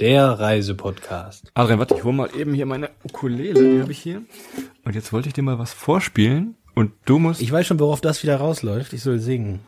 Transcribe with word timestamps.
Der 0.00 0.40
Reisepodcast. 0.40 1.52
Adrian, 1.54 1.78
warte, 1.78 1.94
ich 1.94 2.02
hole 2.02 2.14
mal 2.14 2.28
eben 2.36 2.52
hier 2.52 2.66
meine 2.66 2.90
Ukulele, 3.04 3.74
die 3.74 3.80
habe 3.80 3.92
ich 3.92 3.98
hier. 4.00 4.22
Und 4.84 4.96
jetzt 4.96 5.12
wollte 5.12 5.28
ich 5.28 5.34
dir 5.34 5.42
mal 5.42 5.60
was 5.60 5.72
vorspielen 5.72 6.56
und 6.74 6.90
du 7.04 7.20
musst... 7.20 7.40
Ich 7.40 7.52
weiß 7.52 7.64
schon, 7.64 7.78
worauf 7.78 8.00
das 8.00 8.24
wieder 8.24 8.38
rausläuft. 8.38 8.92
Ich 8.92 9.02
soll 9.02 9.20
singen. 9.20 9.60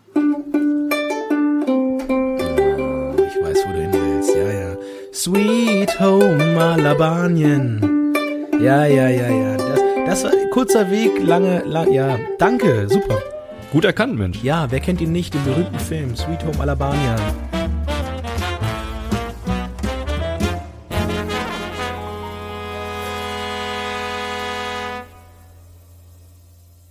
Ich 3.18 3.40
weiß, 3.40 3.58
wo 3.66 3.72
du 3.72 3.80
hin 3.80 3.92
willst. 3.92 4.34
Ja, 4.34 4.50
ja. 4.50 4.76
Sweet 5.14 6.00
Home 6.00 6.60
Albanien. 6.60 8.12
Ja, 8.60 8.84
ja, 8.84 9.08
ja, 9.08 9.30
ja. 9.30 9.56
Das, 9.56 9.80
das 10.06 10.24
war 10.24 10.32
ein 10.32 10.50
kurzer 10.50 10.90
Weg, 10.90 11.22
lange, 11.22 11.62
lang, 11.66 11.92
ja. 11.92 12.18
Danke, 12.40 12.88
super. 12.88 13.22
Gut 13.70 13.84
erkannt, 13.84 14.18
Mensch. 14.18 14.42
Ja, 14.42 14.68
wer 14.72 14.80
kennt 14.80 15.00
ihn 15.00 15.12
nicht, 15.12 15.34
den 15.34 15.44
berühmten 15.44 15.78
Film 15.78 16.16
Sweet 16.16 16.44
Home 16.44 16.58
Alabama. 16.58 17.16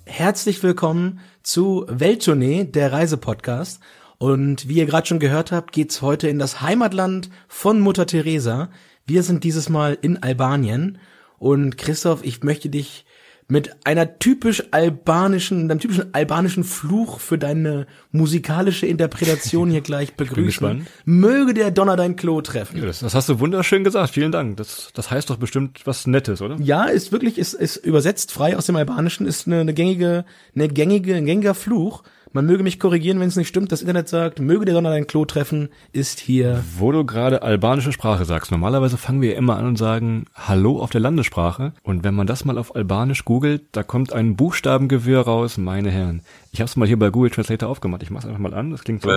Herzlich 0.08 0.61
willkommen 0.61 1.20
zu 1.42 1.84
Welttournee, 1.89 2.66
der 2.66 2.92
Reisepodcast. 2.92 3.81
Und 4.20 4.70
wie 4.70 4.75
ihr 4.75 4.86
gerade 4.86 5.08
schon 5.08 5.20
gehört 5.20 5.52
habt, 5.52 5.72
geht's 5.72 6.03
heute 6.03 6.28
in 6.30 6.38
das 6.38 6.62
Heimatland 6.62 7.31
von 7.47 7.80
Mutter 7.80 8.06
Teresa. 8.06 8.70
Wir 9.08 9.23
sind 9.23 9.44
dieses 9.44 9.67
Mal 9.67 9.97
in 10.00 10.22
Albanien. 10.22 11.00
Und 11.39 11.80
Christoph, 11.80 12.23
ich 12.23 12.44
möchte 12.44 12.70
dich 12.70 13.06
mit 13.47 13.85
einer 13.85 14.17
typisch 14.17 14.63
albanischen, 14.71 15.69
einem 15.69 15.79
typischen 15.79 16.13
albanischen 16.13 16.63
Fluch 16.63 17.19
für 17.19 17.38
deine 17.38 17.85
musikalische 18.11 18.88
Interpretation 18.88 19.69
hier 19.69 19.81
gleich 19.81 20.15
begrüßen. 20.15 20.45
gespannt. 20.45 20.88
Möge 21.05 21.53
der 21.53 21.69
Donner 21.69 21.95
dein 21.95 22.16
Klo 22.16 22.41
treffen. 22.41 22.77
Ja, 22.77 22.85
das, 22.85 22.99
das 22.99 23.13
hast 23.13 23.29
du 23.29 23.39
wunderschön 23.39 23.83
gesagt. 23.83 24.11
Vielen 24.11 24.31
Dank. 24.31 24.57
Das, 24.57 24.89
das 24.93 25.11
heißt 25.11 25.29
doch 25.29 25.38
bestimmt 25.38 25.81
was 25.85 26.07
Nettes, 26.07 26.41
oder? 26.41 26.57
Ja, 26.59 26.85
ist 26.85 27.11
wirklich, 27.11 27.38
ist, 27.38 27.53
ist 27.53 27.77
übersetzt 27.77 28.31
frei 28.31 28.57
aus 28.57 28.66
dem 28.66 28.75
Albanischen, 28.75 29.27
ist 29.27 29.45
eine, 29.45 29.59
eine 29.59 29.73
gängige, 29.73 30.25
eine 30.55 30.67
gängige, 30.67 31.16
ein 31.16 31.25
gängiger 31.25 31.53
Fluch. 31.53 32.01
Man 32.36 32.47
möge 32.47 32.64
mich 32.64 32.81
korrigieren, 32.81 33.22
wenn 33.22 33.30
es 33.30 33.38
nicht 33.38 33.47
stimmt. 33.47 33.72
Das 33.72 33.80
Internet 33.80 34.09
sagt, 34.09 34.41
möge 34.41 34.66
der 34.66 34.73
Donner 34.73 34.89
dein 34.89 35.08
Klo 35.08 35.23
treffen, 35.23 35.69
ist 35.94 36.19
hier. 36.19 36.61
Wo 36.78 36.91
du 36.91 37.05
gerade 37.05 37.44
albanische 37.44 37.94
Sprache 37.94 38.25
sagst. 38.25 38.52
Normalerweise 38.52 38.97
fangen 38.97 39.22
wir 39.22 39.31
ja 39.31 39.38
immer 39.38 39.55
an 39.55 39.66
und 39.66 39.78
sagen 39.78 40.25
Hallo 40.36 40.81
auf 40.81 40.89
der 40.89 41.00
Landessprache. 41.00 41.72
Und 41.81 42.03
wenn 42.03 42.13
man 42.13 42.28
das 42.28 42.44
mal 42.44 42.58
auf 42.58 42.75
Albanisch 42.75 43.23
googelt, 43.23 43.61
da 43.72 43.83
kommt 43.83 44.11
ein 44.11 44.36
Buchstabengewirr 44.36 45.22
raus, 45.22 45.58
meine 45.58 45.91
Herren. 45.91 46.23
Ich 46.52 46.59
habe 46.59 46.67
es 46.67 46.75
mal 46.75 46.89
hier 46.89 47.00
bei 47.00 47.09
Google 47.09 47.31
Translator 47.31 47.69
aufgemacht. 47.69 48.03
Ich 48.03 48.09
mach's 48.09 48.25
einfach 48.25 48.39
mal 48.39 48.53
an. 48.53 48.72
Das 48.72 48.83
klingt 48.83 49.02
so. 49.02 49.08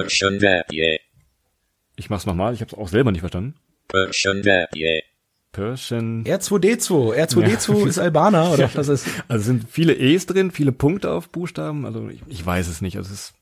Ich 1.96 2.10
mach's 2.10 2.24
nochmal. 2.24 2.54
Ich 2.54 2.60
habe 2.60 2.70
es 2.70 2.78
auch 2.78 2.86
selber 2.86 3.10
nicht 3.10 3.22
verstanden. 3.22 3.56
Persian. 5.52 6.24
R2D2. 6.24 7.14
R2D2 7.14 7.86
ist 7.86 7.98
Albaner, 7.98 8.52
oder 8.52 8.70
was 8.74 8.88
ist? 8.88 9.06
Also 9.28 9.40
es 9.40 9.46
sind 9.46 9.66
viele 9.68 9.94
E's 9.94 10.26
drin, 10.26 10.50
viele 10.50 10.72
Punkte 10.72 11.10
auf 11.10 11.30
Buchstaben. 11.30 11.86
Also 11.86 12.08
ich, 12.08 12.22
ich 12.26 12.44
weiß 12.44 12.68
es 12.68 12.80
nicht. 12.80 12.96
Also 12.96 13.12
es 13.12 13.20
ist. 13.20 13.34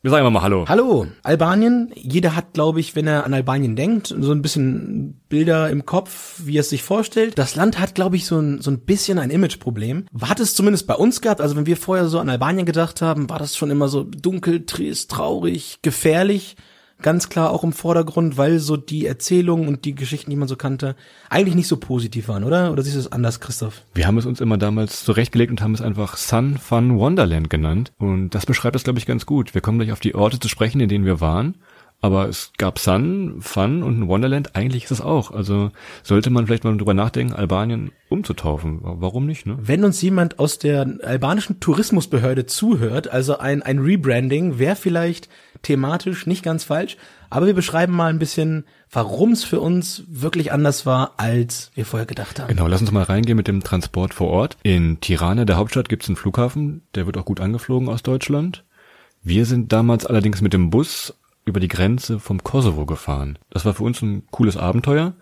Wir 0.00 0.12
sagen 0.12 0.32
mal 0.32 0.42
Hallo. 0.42 0.64
Hallo, 0.68 1.08
Albanien. 1.24 1.90
Jeder 1.96 2.36
hat, 2.36 2.52
glaube 2.52 2.78
ich, 2.78 2.94
wenn 2.94 3.08
er 3.08 3.26
an 3.26 3.34
Albanien 3.34 3.74
denkt, 3.74 4.14
so 4.16 4.30
ein 4.30 4.42
bisschen 4.42 5.20
Bilder 5.28 5.70
im 5.70 5.86
Kopf, 5.86 6.40
wie 6.44 6.56
er 6.56 6.60
es 6.60 6.70
sich 6.70 6.84
vorstellt. 6.84 7.36
Das 7.36 7.56
Land 7.56 7.80
hat, 7.80 7.96
glaube 7.96 8.14
ich, 8.14 8.24
so 8.24 8.38
ein, 8.38 8.60
so 8.60 8.70
ein 8.70 8.78
bisschen 8.80 9.18
ein 9.18 9.30
Imageproblem. 9.30 10.06
Hat 10.20 10.38
es 10.38 10.54
zumindest 10.54 10.86
bei 10.86 10.94
uns 10.94 11.20
gehabt. 11.20 11.40
Also 11.40 11.56
wenn 11.56 11.66
wir 11.66 11.76
vorher 11.76 12.06
so 12.06 12.20
an 12.20 12.28
Albanien 12.28 12.64
gedacht 12.64 13.02
haben, 13.02 13.28
war 13.28 13.40
das 13.40 13.56
schon 13.56 13.72
immer 13.72 13.88
so 13.88 14.04
dunkel, 14.04 14.66
trist, 14.66 15.10
traurig, 15.10 15.80
gefährlich. 15.82 16.54
Ganz 17.00 17.28
klar 17.28 17.50
auch 17.50 17.62
im 17.62 17.72
Vordergrund, 17.72 18.36
weil 18.36 18.58
so 18.58 18.76
die 18.76 19.06
Erzählungen 19.06 19.68
und 19.68 19.84
die 19.84 19.94
Geschichten, 19.94 20.30
die 20.30 20.36
man 20.36 20.48
so 20.48 20.56
kannte, 20.56 20.96
eigentlich 21.30 21.54
nicht 21.54 21.68
so 21.68 21.76
positiv 21.76 22.26
waren, 22.26 22.42
oder? 22.42 22.72
Oder 22.72 22.82
siehst 22.82 22.96
du 22.96 23.00
es 23.00 23.12
anders, 23.12 23.38
Christoph? 23.38 23.82
Wir 23.94 24.08
haben 24.08 24.18
es 24.18 24.26
uns 24.26 24.40
immer 24.40 24.58
damals 24.58 25.04
zurechtgelegt 25.04 25.52
und 25.52 25.62
haben 25.62 25.74
es 25.74 25.80
einfach 25.80 26.16
Sun 26.16 26.58
Fun 26.58 26.98
Wonderland 26.98 27.50
genannt. 27.50 27.92
Und 27.98 28.30
das 28.30 28.46
beschreibt 28.46 28.74
es, 28.74 28.82
glaube 28.82 28.98
ich, 28.98 29.06
ganz 29.06 29.26
gut. 29.26 29.54
Wir 29.54 29.60
kommen 29.60 29.78
gleich 29.78 29.92
auf 29.92 30.00
die 30.00 30.16
Orte 30.16 30.40
zu 30.40 30.48
sprechen, 30.48 30.80
in 30.80 30.88
denen 30.88 31.04
wir 31.04 31.20
waren. 31.20 31.54
Aber 32.00 32.28
es 32.28 32.52
gab 32.58 32.78
Sun, 32.78 33.38
Fun 33.40 33.82
und 33.82 33.98
ein 33.98 34.08
Wonderland. 34.08 34.54
Eigentlich 34.54 34.84
ist 34.84 34.92
es 34.92 35.00
auch. 35.00 35.32
Also 35.32 35.72
sollte 36.04 36.30
man 36.30 36.46
vielleicht 36.46 36.62
mal 36.62 36.76
drüber 36.76 36.94
nachdenken, 36.94 37.32
Albanien 37.32 37.90
umzutaufen. 38.08 38.78
Warum 38.82 39.26
nicht, 39.26 39.46
ne? 39.46 39.58
Wenn 39.60 39.84
uns 39.84 40.00
jemand 40.00 40.38
aus 40.38 40.58
der 40.58 40.98
albanischen 41.02 41.58
Tourismusbehörde 41.58 42.46
zuhört, 42.46 43.08
also 43.08 43.38
ein, 43.38 43.62
ein 43.62 43.80
Rebranding, 43.80 44.60
wäre 44.60 44.76
vielleicht 44.76 45.28
thematisch 45.62 46.26
nicht 46.26 46.42
ganz 46.42 46.64
falsch. 46.64 46.96
Aber 47.30 47.46
wir 47.46 47.54
beschreiben 47.54 47.92
mal 47.92 48.10
ein 48.10 48.18
bisschen, 48.18 48.64
warum 48.90 49.32
es 49.32 49.44
für 49.44 49.60
uns 49.60 50.04
wirklich 50.08 50.52
anders 50.52 50.86
war, 50.86 51.12
als 51.18 51.70
wir 51.74 51.84
vorher 51.84 52.06
gedacht 52.06 52.40
haben. 52.40 52.48
Genau, 52.48 52.66
lass 52.66 52.80
uns 52.80 52.92
mal 52.92 53.02
reingehen 53.02 53.36
mit 53.36 53.48
dem 53.48 53.62
Transport 53.62 54.14
vor 54.14 54.28
Ort. 54.28 54.56
In 54.62 55.00
Tirana, 55.00 55.44
der 55.44 55.56
Hauptstadt, 55.56 55.88
gibt 55.88 56.04
es 56.04 56.08
einen 56.08 56.16
Flughafen. 56.16 56.82
Der 56.94 57.06
wird 57.06 57.18
auch 57.18 57.24
gut 57.24 57.40
angeflogen 57.40 57.88
aus 57.88 58.02
Deutschland. 58.02 58.64
Wir 59.22 59.44
sind 59.46 59.72
damals 59.72 60.06
allerdings 60.06 60.40
mit 60.40 60.52
dem 60.52 60.70
Bus 60.70 61.14
über 61.44 61.60
die 61.60 61.68
Grenze 61.68 62.18
vom 62.20 62.42
Kosovo 62.42 62.86
gefahren. 62.86 63.38
Das 63.50 63.64
war 63.64 63.74
für 63.74 63.82
uns 63.82 64.00
ein 64.02 64.24
cooles 64.30 64.56
Abenteuer, 64.56 65.14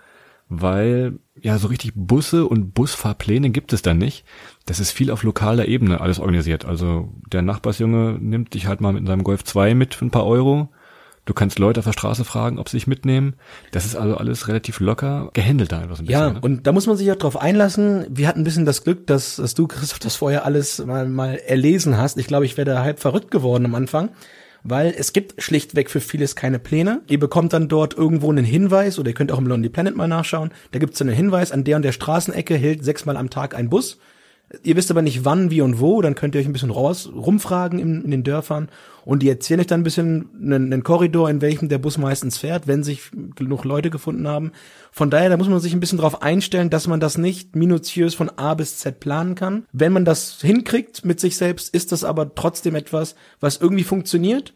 weil 0.49 1.19
ja 1.41 1.59
so 1.59 1.69
richtig 1.69 1.93
Busse 1.95 2.47
und 2.47 2.73
Busfahrpläne 2.73 3.51
gibt 3.51 3.73
es 3.73 3.83
da 3.83 3.95
nicht. 3.95 4.25
Das 4.65 4.81
ist 4.81 4.93
viel 4.93 5.11
auf 5.11 5.23
lokaler 5.23 5.67
Ebene 5.67 6.01
alles 6.01 6.19
organisiert. 6.19 6.65
Also 6.65 7.13
der 7.33 7.43
Nachbarsjunge 7.43 8.19
nimmt 8.21 8.55
dich 8.55 8.67
halt 8.67 8.81
mal 8.81 8.93
mit 8.93 9.07
seinem 9.07 9.25
Golf 9.25 9.45
2 9.45 9.75
mit 9.75 9.95
für 9.95 10.07
ein 10.07 10.11
paar 10.11 10.27
Euro. 10.27 10.69
Du 11.25 11.35
kannst 11.35 11.59
Leute 11.59 11.81
auf 11.81 11.85
der 11.85 11.93
Straße 11.93 12.25
fragen, 12.25 12.61
ob 12.61 12.69
sie 12.69 12.77
dich 12.77 12.87
mitnehmen. 12.87 13.35
Das 13.73 13.85
ist 13.85 13.97
also 13.97 14.17
alles 14.17 14.47
relativ 14.47 14.79
locker 14.79 15.31
gehandelt 15.33 15.73
da 15.73 15.81
einfach 15.81 15.97
so 15.97 16.05
ein 16.05 16.07
bisschen. 16.07 16.21
Ja, 16.21 16.31
ne? 16.35 16.41
und 16.41 16.69
da 16.69 16.73
muss 16.73 16.87
man 16.87 16.97
sich 16.97 17.07
ja 17.09 17.17
drauf 17.17 17.37
einlassen. 17.37 18.07
Wir 18.09 18.29
hatten 18.29 18.41
ein 18.43 18.45
bisschen 18.45 18.65
das 18.65 18.85
Glück, 18.85 19.09
dass, 19.09 19.37
dass 19.37 19.55
du, 19.55 19.67
Christoph, 19.67 19.99
das 19.99 20.15
vorher 20.15 20.45
alles 20.45 20.85
mal, 20.87 21.09
mal 21.09 21.35
erlesen 21.35 21.99
hast. 21.99 22.17
Ich 22.19 22.29
glaube, 22.29 22.45
ich 22.45 22.57
wäre 22.57 22.71
da 22.71 22.83
halb 22.83 23.01
verrückt 23.01 23.33
geworden 23.33 23.67
am 23.67 23.75
Anfang. 23.75 24.11
Weil 24.69 24.93
es 24.99 25.13
gibt 25.13 25.41
schlichtweg 25.41 25.91
für 25.91 26.01
vieles 26.01 26.35
keine 26.35 26.59
Pläne. 26.59 27.01
Ihr 27.07 27.21
bekommt 27.21 27.53
dann 27.53 27.69
dort 27.69 27.97
irgendwo 27.97 28.33
einen 28.33 28.45
Hinweis, 28.45 28.99
oder 28.99 29.11
ihr 29.11 29.15
könnt 29.15 29.31
auch 29.31 29.39
im 29.39 29.47
Lonely 29.47 29.69
Planet 29.69 29.95
mal 29.95 30.09
nachschauen. 30.09 30.51
Da 30.73 30.81
gibt's 30.81 31.01
einen 31.01 31.15
Hinweis, 31.15 31.53
an 31.53 31.63
der 31.63 31.77
und 31.77 31.83
der 31.83 31.93
Straßenecke 31.93 32.57
hält 32.57 32.85
sechsmal 32.85 33.17
am 33.17 33.31
Tag 33.31 33.55
ein 33.55 33.71
Bus. 33.71 33.99
Ihr 34.63 34.77
wisst 34.77 34.93
aber 34.93 35.03
nicht 35.03 35.25
wann, 35.25 35.51
wie 35.51 35.61
und 35.61 35.81
wo, 35.81 36.01
dann 36.01 36.15
könnt 36.15 36.35
ihr 36.35 36.41
euch 36.41 36.47
ein 36.47 36.53
bisschen 36.53 36.71
raus, 36.71 37.11
rumfragen 37.13 37.81
in, 37.81 38.05
in 38.05 38.13
den 38.13 38.23
Dörfern 38.23 38.69
und 39.05 39.23
die 39.23 39.29
erzählen 39.29 39.61
euch 39.61 39.67
dann 39.67 39.81
ein 39.81 39.85
bisschen 39.85 40.31
einen, 40.41 40.73
einen 40.73 40.85
Korridor, 40.85 41.29
in 41.29 41.41
welchem 41.41 41.69
der 41.69 41.79
Bus 41.79 41.99
meistens 41.99 42.39
fährt, 42.39 42.69
wenn 42.69 42.85
sich 42.85 43.11
genug 43.35 43.65
Leute 43.65 43.91
gefunden 43.91 44.29
haben. 44.29 44.53
Von 44.93 45.11
daher, 45.11 45.31
da 45.31 45.37
muss 45.37 45.49
man 45.49 45.59
sich 45.59 45.73
ein 45.73 45.81
bisschen 45.81 45.99
darauf 45.99 46.23
einstellen, 46.23 46.71
dass 46.71 46.87
man 46.87 47.01
das 47.01 47.19
nicht 47.19 47.57
minutiös 47.57 48.15
von 48.15 48.31
A 48.37 48.55
bis 48.55 48.79
Z 48.79 49.01
planen 49.01 49.35
kann. 49.35 49.65
Wenn 49.73 49.93
man 49.93 50.05
das 50.05 50.41
hinkriegt 50.41 51.05
mit 51.05 51.19
sich 51.19 51.37
selbst, 51.37 51.75
ist 51.75 51.91
das 51.91 52.05
aber 52.05 52.35
trotzdem 52.37 52.77
etwas, 52.77 53.17
was 53.41 53.57
irgendwie 53.57 53.85
funktioniert. 53.85 54.55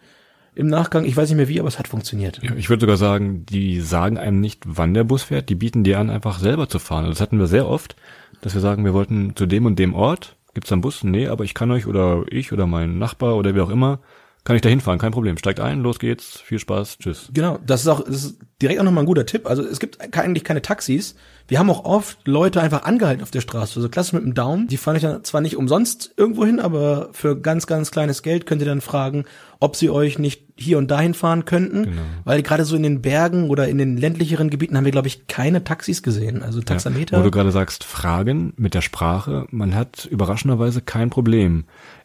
Im 0.55 0.67
Nachgang, 0.67 1.05
ich 1.05 1.17
weiß 1.17 1.29
nicht 1.29 1.37
mehr 1.37 1.49
wie, 1.49 1.61
aber 1.61 1.69
es 1.69 1.79
hat 1.79 1.89
funktioniert. 1.89 2.41
Ja, 2.43 2.55
ich 2.57 2.69
würde 2.69 2.83
sogar 2.83 2.97
sagen, 2.97 3.47
die 3.47 3.81
sagen 3.81 4.19
einem 4.19 4.41
nicht, 4.41 4.65
wann 4.67 4.95
der 4.95 5.05
Bus 5.05 5.23
fährt, 5.23 5.49
die 5.49 5.55
bieten 5.55 5.85
dir 5.85 5.99
an, 5.99 6.11
einfach 6.11 6.39
selber 6.39 6.69
zu 6.69 6.79
fahren. 6.79 7.05
Also 7.05 7.13
das 7.13 7.21
hatten 7.21 7.39
wir 7.39 7.47
sehr 7.47 7.69
oft, 7.69 7.95
dass 8.41 8.55
wir 8.55 8.61
sagen, 8.61 8.85
wir 8.85 8.95
wollten 8.95 9.35
zu 9.37 9.47
dem 9.47 9.67
und 9.67 9.79
dem 9.79 9.95
Ort, 9.95 10.37
gibt's 10.55 10.71
da 10.71 10.75
einen 10.75 10.83
Bus? 10.83 11.05
Nee, 11.05 11.29
aber 11.29 11.45
ich 11.45 11.55
kann 11.55 11.71
euch 11.71 11.87
oder 11.87 12.25
ich 12.31 12.53
oder 12.53 12.67
mein 12.67 12.99
Nachbar 12.99 13.37
oder 13.37 13.55
wer 13.55 13.65
auch 13.65 13.71
immer, 13.71 14.01
kann 14.45 14.57
ich 14.57 14.63
da 14.63 14.69
hinfahren, 14.69 14.99
kein 14.99 15.13
Problem. 15.13 15.37
Steigt 15.37 15.61
ein, 15.61 15.81
los 15.81 15.99
geht's, 15.99 16.41
viel 16.41 16.59
Spaß, 16.59 16.99
tschüss. 16.99 17.31
Genau, 17.33 17.59
das 17.67 17.83
ist 17.83 17.89
auch 17.89 18.05
das 18.05 18.25
ist 18.25 18.39
direkt 18.63 18.81
auch 18.81 18.85
nochmal 18.85 19.05
ein 19.05 19.07
guter 19.07 19.27
Tipp. 19.27 19.47
Also 19.47 19.63
es 19.63 19.81
gibt 19.81 20.01
eigentlich 20.17 20.45
keine 20.45 20.63
Taxis. 20.63 21.15
Wir 21.49 21.59
haben 21.59 21.69
auch 21.69 21.85
oft 21.85 22.27
Leute 22.27 22.61
einfach 22.61 22.85
angehalten 22.85 23.23
auf 23.23 23.31
der 23.31 23.41
Straße. 23.41 23.77
Also 23.77 23.89
klasse 23.89 24.15
mit 24.15 24.25
dem 24.25 24.35
Daumen. 24.35 24.69
Die 24.69 24.77
fahren 24.77 24.97
euch 24.97 25.03
dann 25.03 25.25
zwar 25.25 25.41
nicht 25.41 25.57
umsonst 25.57 26.15
irgendwo 26.17 26.45
hin, 26.45 26.61
aber 26.61 27.09
für 27.13 27.39
ganz, 27.41 27.67
ganz 27.67 27.91
kleines 27.91 28.23
Geld 28.23 28.47
könnt 28.47 28.63
ihr 28.63 28.69
dann 28.69 28.81
fragen, 28.81 29.25
ob 29.59 29.77
sie 29.77 29.91
euch 29.91 30.19
nicht 30.19 30.45
hier 30.57 30.79
und 30.79 30.91
dahin 30.91 31.15
fahren 31.15 31.45
könnten. 31.45 31.85
Genau. 31.85 32.03
Weil 32.25 32.43
gerade 32.43 32.65
so 32.65 32.77
in 32.77 32.83
den 32.83 33.03
Bergen 33.03 33.51
oder 33.51 33.69
in 33.69 33.79
den 33.79 33.97
ländlicheren 33.97 34.49
Gebieten 34.49 34.77
haben 34.77 34.85
wir, 34.85 34.93
glaube 34.93 35.09
ich, 35.09 35.27
keine 35.27 35.65
Taxis 35.65 36.03
gesehen. 36.03 36.43
Also 36.43 36.61
Taxameter. 36.61 37.17
Ja, 37.17 37.21
wo 37.21 37.25
du 37.25 37.31
gerade 37.31 37.51
sagst, 37.51 37.85
Fragen 37.85 38.53
mit 38.57 38.75
der 38.75 38.83
Sprache, 38.83 39.47
man 39.51 39.75
hat 39.75 40.07
überraschenderweise 40.07 40.83
kein 40.83 41.11
Problem. 41.11 41.65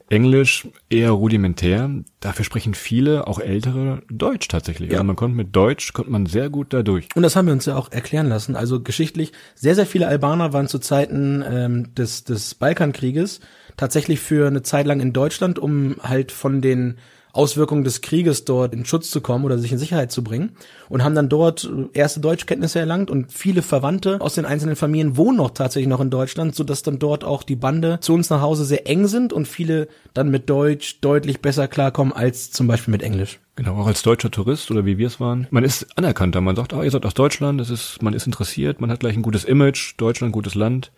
Englisch 0.09 0.67
eher 0.89 1.11
rudimentär. 1.11 1.89
Dafür 2.19 2.45
sprechen 2.45 2.73
viele, 2.73 3.27
auch 3.27 3.39
ältere, 3.39 4.03
Deutsch 4.09 4.47
tatsächlich. 4.47 4.91
Ja. 4.91 4.97
Also 4.97 5.05
man 5.05 5.15
konnte 5.15 5.35
mit 5.35 5.55
Deutsch, 5.55 5.93
konnte 5.93 6.11
man 6.11 6.25
sehr 6.25 6.49
gut 6.49 6.73
da 6.73 6.83
durch. 6.83 7.07
Und 7.15 7.23
das 7.23 7.35
haben 7.35 7.47
wir 7.47 7.53
uns 7.53 7.65
ja 7.65 7.75
auch 7.75 7.91
erklären 7.91 8.27
lassen. 8.27 8.55
Also 8.55 8.81
geschichtlich, 8.81 9.31
sehr, 9.55 9.75
sehr 9.75 9.85
viele 9.85 10.07
Albaner 10.07 10.53
waren 10.53 10.67
zu 10.67 10.79
Zeiten 10.79 11.43
ähm, 11.47 11.95
des, 11.95 12.23
des 12.23 12.55
Balkankrieges 12.55 13.39
tatsächlich 13.77 14.19
für 14.19 14.47
eine 14.47 14.63
Zeit 14.63 14.85
lang 14.85 14.99
in 14.99 15.13
Deutschland, 15.13 15.59
um 15.59 15.95
halt 16.01 16.31
von 16.31 16.61
den 16.61 16.97
Auswirkungen 17.35 17.83
des 17.83 18.01
Krieges 18.01 18.45
dort 18.45 18.73
in 18.73 18.85
Schutz 18.85 19.11
zu 19.11 19.21
kommen 19.21 19.45
oder 19.45 19.57
sich 19.57 19.71
in 19.71 19.77
Sicherheit 19.77 20.11
zu 20.11 20.23
bringen 20.23 20.51
und 20.89 21.03
haben 21.03 21.15
dann 21.15 21.29
dort 21.29 21.69
erste 21.93 22.19
Deutschkenntnisse 22.19 22.79
erlangt 22.79 23.11
und 23.11 23.31
viele 23.31 23.61
Verwandte 23.61 24.21
aus 24.21 24.35
den 24.35 24.45
einzelnen 24.45 24.75
Familien 24.75 25.17
wohnen 25.17 25.37
noch 25.37 25.51
tatsächlich 25.51 25.89
noch 25.89 25.99
in 25.99 26.09
Deutschland, 26.09 26.55
so 26.55 26.63
dass 26.63 26.83
dann 26.83 26.99
dort 26.99 27.23
auch 27.23 27.43
die 27.43 27.55
Bande 27.55 27.99
zu 28.01 28.13
uns 28.13 28.29
nach 28.29 28.41
Hause 28.41 28.65
sehr 28.65 28.87
eng 28.87 29.07
sind 29.07 29.33
und 29.33 29.47
viele 29.47 29.87
dann 30.13 30.29
mit 30.29 30.49
Deutsch 30.49 30.99
deutlich 31.01 31.41
besser 31.41 31.67
klarkommen 31.67 32.13
als 32.13 32.51
zum 32.51 32.67
Beispiel 32.67 32.91
mit 32.91 33.03
Englisch. 33.03 33.39
Genau, 33.57 33.79
auch 33.79 33.87
als 33.87 34.01
deutscher 34.01 34.31
Tourist 34.31 34.69
oder 34.69 34.85
wie 34.85 34.97
wir 34.97 35.07
es 35.07 35.21
waren. 35.21 35.47
Man 35.49 35.63
ist 35.63 35.87
anerkannter. 35.97 36.41
Man 36.41 36.57
sagt, 36.57 36.73
ah, 36.73 36.83
ihr 36.83 36.91
seid 36.91 37.05
aus 37.05 37.13
Deutschland, 37.13 37.61
es 37.61 37.69
ist, 37.69 38.01
man 38.01 38.13
ist 38.13 38.25
interessiert, 38.25 38.81
man 38.81 38.91
hat 38.91 38.99
gleich 38.99 39.15
ein 39.15 39.21
gutes 39.21 39.45
Image, 39.45 39.93
Deutschland, 39.97 40.33
gutes 40.33 40.55
Land. 40.55 40.91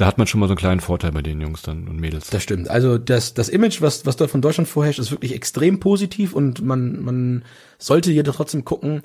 Da 0.00 0.06
hat 0.06 0.16
man 0.16 0.26
schon 0.26 0.40
mal 0.40 0.46
so 0.46 0.52
einen 0.52 0.58
kleinen 0.58 0.80
Vorteil 0.80 1.12
bei 1.12 1.20
den 1.20 1.42
Jungs 1.42 1.60
dann 1.60 1.86
und 1.86 2.00
Mädels. 2.00 2.30
Das 2.30 2.42
stimmt. 2.42 2.70
Also 2.70 2.96
das, 2.96 3.34
das 3.34 3.50
Image, 3.50 3.82
was, 3.82 4.06
was 4.06 4.16
dort 4.16 4.30
von 4.30 4.40
Deutschland 4.40 4.66
vorherrscht, 4.66 4.98
ist 4.98 5.10
wirklich 5.10 5.34
extrem 5.34 5.78
positiv 5.78 6.32
und 6.32 6.64
man, 6.64 7.02
man 7.02 7.44
sollte 7.76 8.10
jedoch 8.10 8.36
trotzdem 8.36 8.64
gucken, 8.64 9.02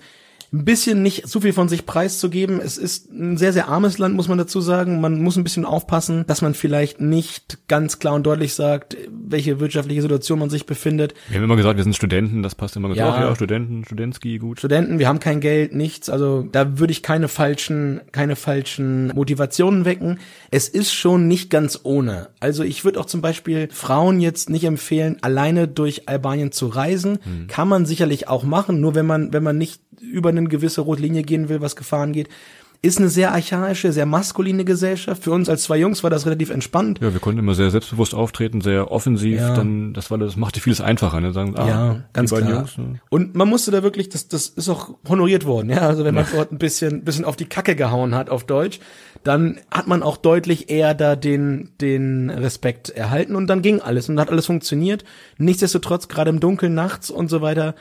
ein 0.56 0.63
bisschen 0.63 1.02
nicht 1.02 1.28
zu 1.28 1.42
viel 1.42 1.52
von 1.54 1.68
sich 1.68 1.86
preiszugeben. 1.86 2.62
Es 2.62 2.78
ist 2.78 3.12
ein 3.12 3.36
sehr, 3.38 3.52
sehr 3.52 3.68
armes 3.68 3.98
Land, 3.98 4.16
muss 4.16 4.30
man 4.30 4.38
dazu 4.38 4.62
sagen. 4.62 5.02
Man 5.02 5.22
muss 5.22 5.36
ein 5.36 5.44
bisschen 5.44 5.66
aufpassen, 5.66 6.24
dass 6.28 6.42
man 6.42 6.54
vielleicht 6.54 7.02
nicht 7.02 7.68
ganz 7.68 8.00
klar 8.00 8.13
und 8.13 8.25
deutlich 8.25 8.54
sagt, 8.54 8.96
welche 9.12 9.60
wirtschaftliche 9.60 10.02
Situation 10.02 10.40
man 10.40 10.50
sich 10.50 10.66
befindet. 10.66 11.13
Wir 11.28 11.38
haben 11.38 11.44
immer 11.44 11.57
gesagt, 11.57 11.75
wir 11.78 11.84
sind 11.84 11.96
Studenten, 11.96 12.42
das 12.42 12.56
passt 12.56 12.75
immer 12.78 12.88
Ja. 12.90 12.94
gesagt. 12.94 13.18
Ja, 13.19 13.30
ja 13.30 13.36
Studenten, 13.36 13.84
Studentski, 13.86 14.38
gut. 14.38 14.60
Studenten, 14.60 14.98
wir 14.98 15.07
haben 15.10 15.19
kein 15.19 15.42
Geld, 15.42 15.75
nichts. 15.75 16.10
Also 16.10 16.44
da 16.44 16.80
würde 16.80 16.92
ich 16.92 17.04
keine 17.04 17.28
falschen, 17.28 18.01
keine 18.13 18.36
falschen 18.38 19.08
Motivationen 19.10 19.84
wecken. 19.84 20.19
Es 20.51 20.69
ist 20.69 20.94
schon 20.94 21.28
nicht 21.28 21.50
ganz 21.50 21.81
ohne. 21.84 22.30
Also 22.40 22.63
ich 22.63 22.86
würde 22.86 23.00
auch 23.01 23.06
zum 23.06 23.22
Beispiel 23.22 23.68
Frauen 23.72 24.22
jetzt 24.22 24.50
nicht 24.50 24.63
empfehlen, 24.63 25.18
alleine 25.22 25.68
durch 25.68 26.08
Albanien 26.08 26.51
zu 26.54 26.68
reisen. 26.68 27.19
Kann 27.50 27.68
man 27.68 27.86
sicherlich 27.86 28.30
auch 28.30 28.44
machen, 28.44 28.80
nur 28.80 28.96
wenn 28.96 29.06
man, 29.06 29.34
wenn 29.34 29.44
man 29.44 29.58
nicht 29.58 29.81
über 30.02 30.30
eine 30.30 30.44
gewisse 30.46 30.82
rote 30.82 31.02
Linie 31.02 31.24
gehen 31.24 31.50
will, 31.50 31.62
was 31.62 31.76
Gefahren 31.76 32.14
geht. 32.14 32.30
Ist 32.82 33.00
eine 33.00 33.10
sehr 33.10 33.32
archaische, 33.32 33.92
sehr 33.92 34.06
maskuline 34.06 34.64
Gesellschaft. 34.64 35.24
Für 35.24 35.32
uns 35.32 35.50
als 35.50 35.64
zwei 35.64 35.78
Jungs 35.78 36.04
war 36.04 36.12
das 36.12 36.28
relativ 36.28 36.52
entspannt. 36.52 37.00
Ja, 37.02 37.14
wir 37.14 37.20
konnten 37.20 37.40
immer 37.40 37.56
sehr 37.56 37.72
selbstbewusst 37.72 38.14
auftreten, 38.14 38.62
sehr 38.62 38.92
offensiv. 38.92 39.40
Ja. 39.40 39.56
Dann, 39.56 39.94
das 39.94 40.12
war, 40.12 40.20
das 40.20 40.36
machte 40.36 40.60
vieles 40.60 40.82
einfacher. 40.82 41.20
Ne? 41.20 41.34
Sagen, 41.34 41.56
ah, 41.58 41.68
ja, 41.68 42.04
ganz 42.14 42.32
klar. 42.32 42.48
Jungs. 42.48 42.78
Ne? 42.78 43.00
Und 43.10 43.34
man 43.34 43.48
musste 43.48 43.72
da 43.72 43.82
wirklich, 43.82 44.10
das, 44.10 44.28
das 44.28 44.50
ist 44.50 44.70
auch 44.70 45.00
honoriert 45.08 45.46
worden, 45.46 45.70
ja. 45.70 45.80
Also 45.80 46.06
wenn 46.06 46.14
man 46.14 46.28
dort 46.32 46.52
ein 46.52 46.60
bisschen, 46.60 47.04
bisschen 47.04 47.26
auf 47.26 47.36
die 47.36 47.46
Kacke 47.46 47.76
gehauen 47.76 48.14
hat 48.14 48.30
auf 48.30 48.44
Deutsch, 48.44 48.80
dann 49.24 49.58
hat 49.72 49.88
man 49.88 50.04
auch 50.04 50.18
deutlich 50.18 50.70
eher 50.70 50.94
da 50.94 51.16
den, 51.16 51.72
den 51.82 52.30
Respekt 52.30 52.90
erhalten 52.90 53.36
und 53.36 53.48
dann 53.48 53.64
ging 53.64 53.82
alles 53.82 54.10
und 54.10 54.20
hat 54.20 54.30
alles 54.30 54.46
funktioniert. 54.46 55.04
Nichtsdestotrotz, 55.40 56.08
gerade 56.08 56.30
im 56.30 56.40
Dunkeln 56.40 56.76
nachts 56.76 57.10
und 57.10 57.30
so 57.32 57.42
weiter, 57.42 57.74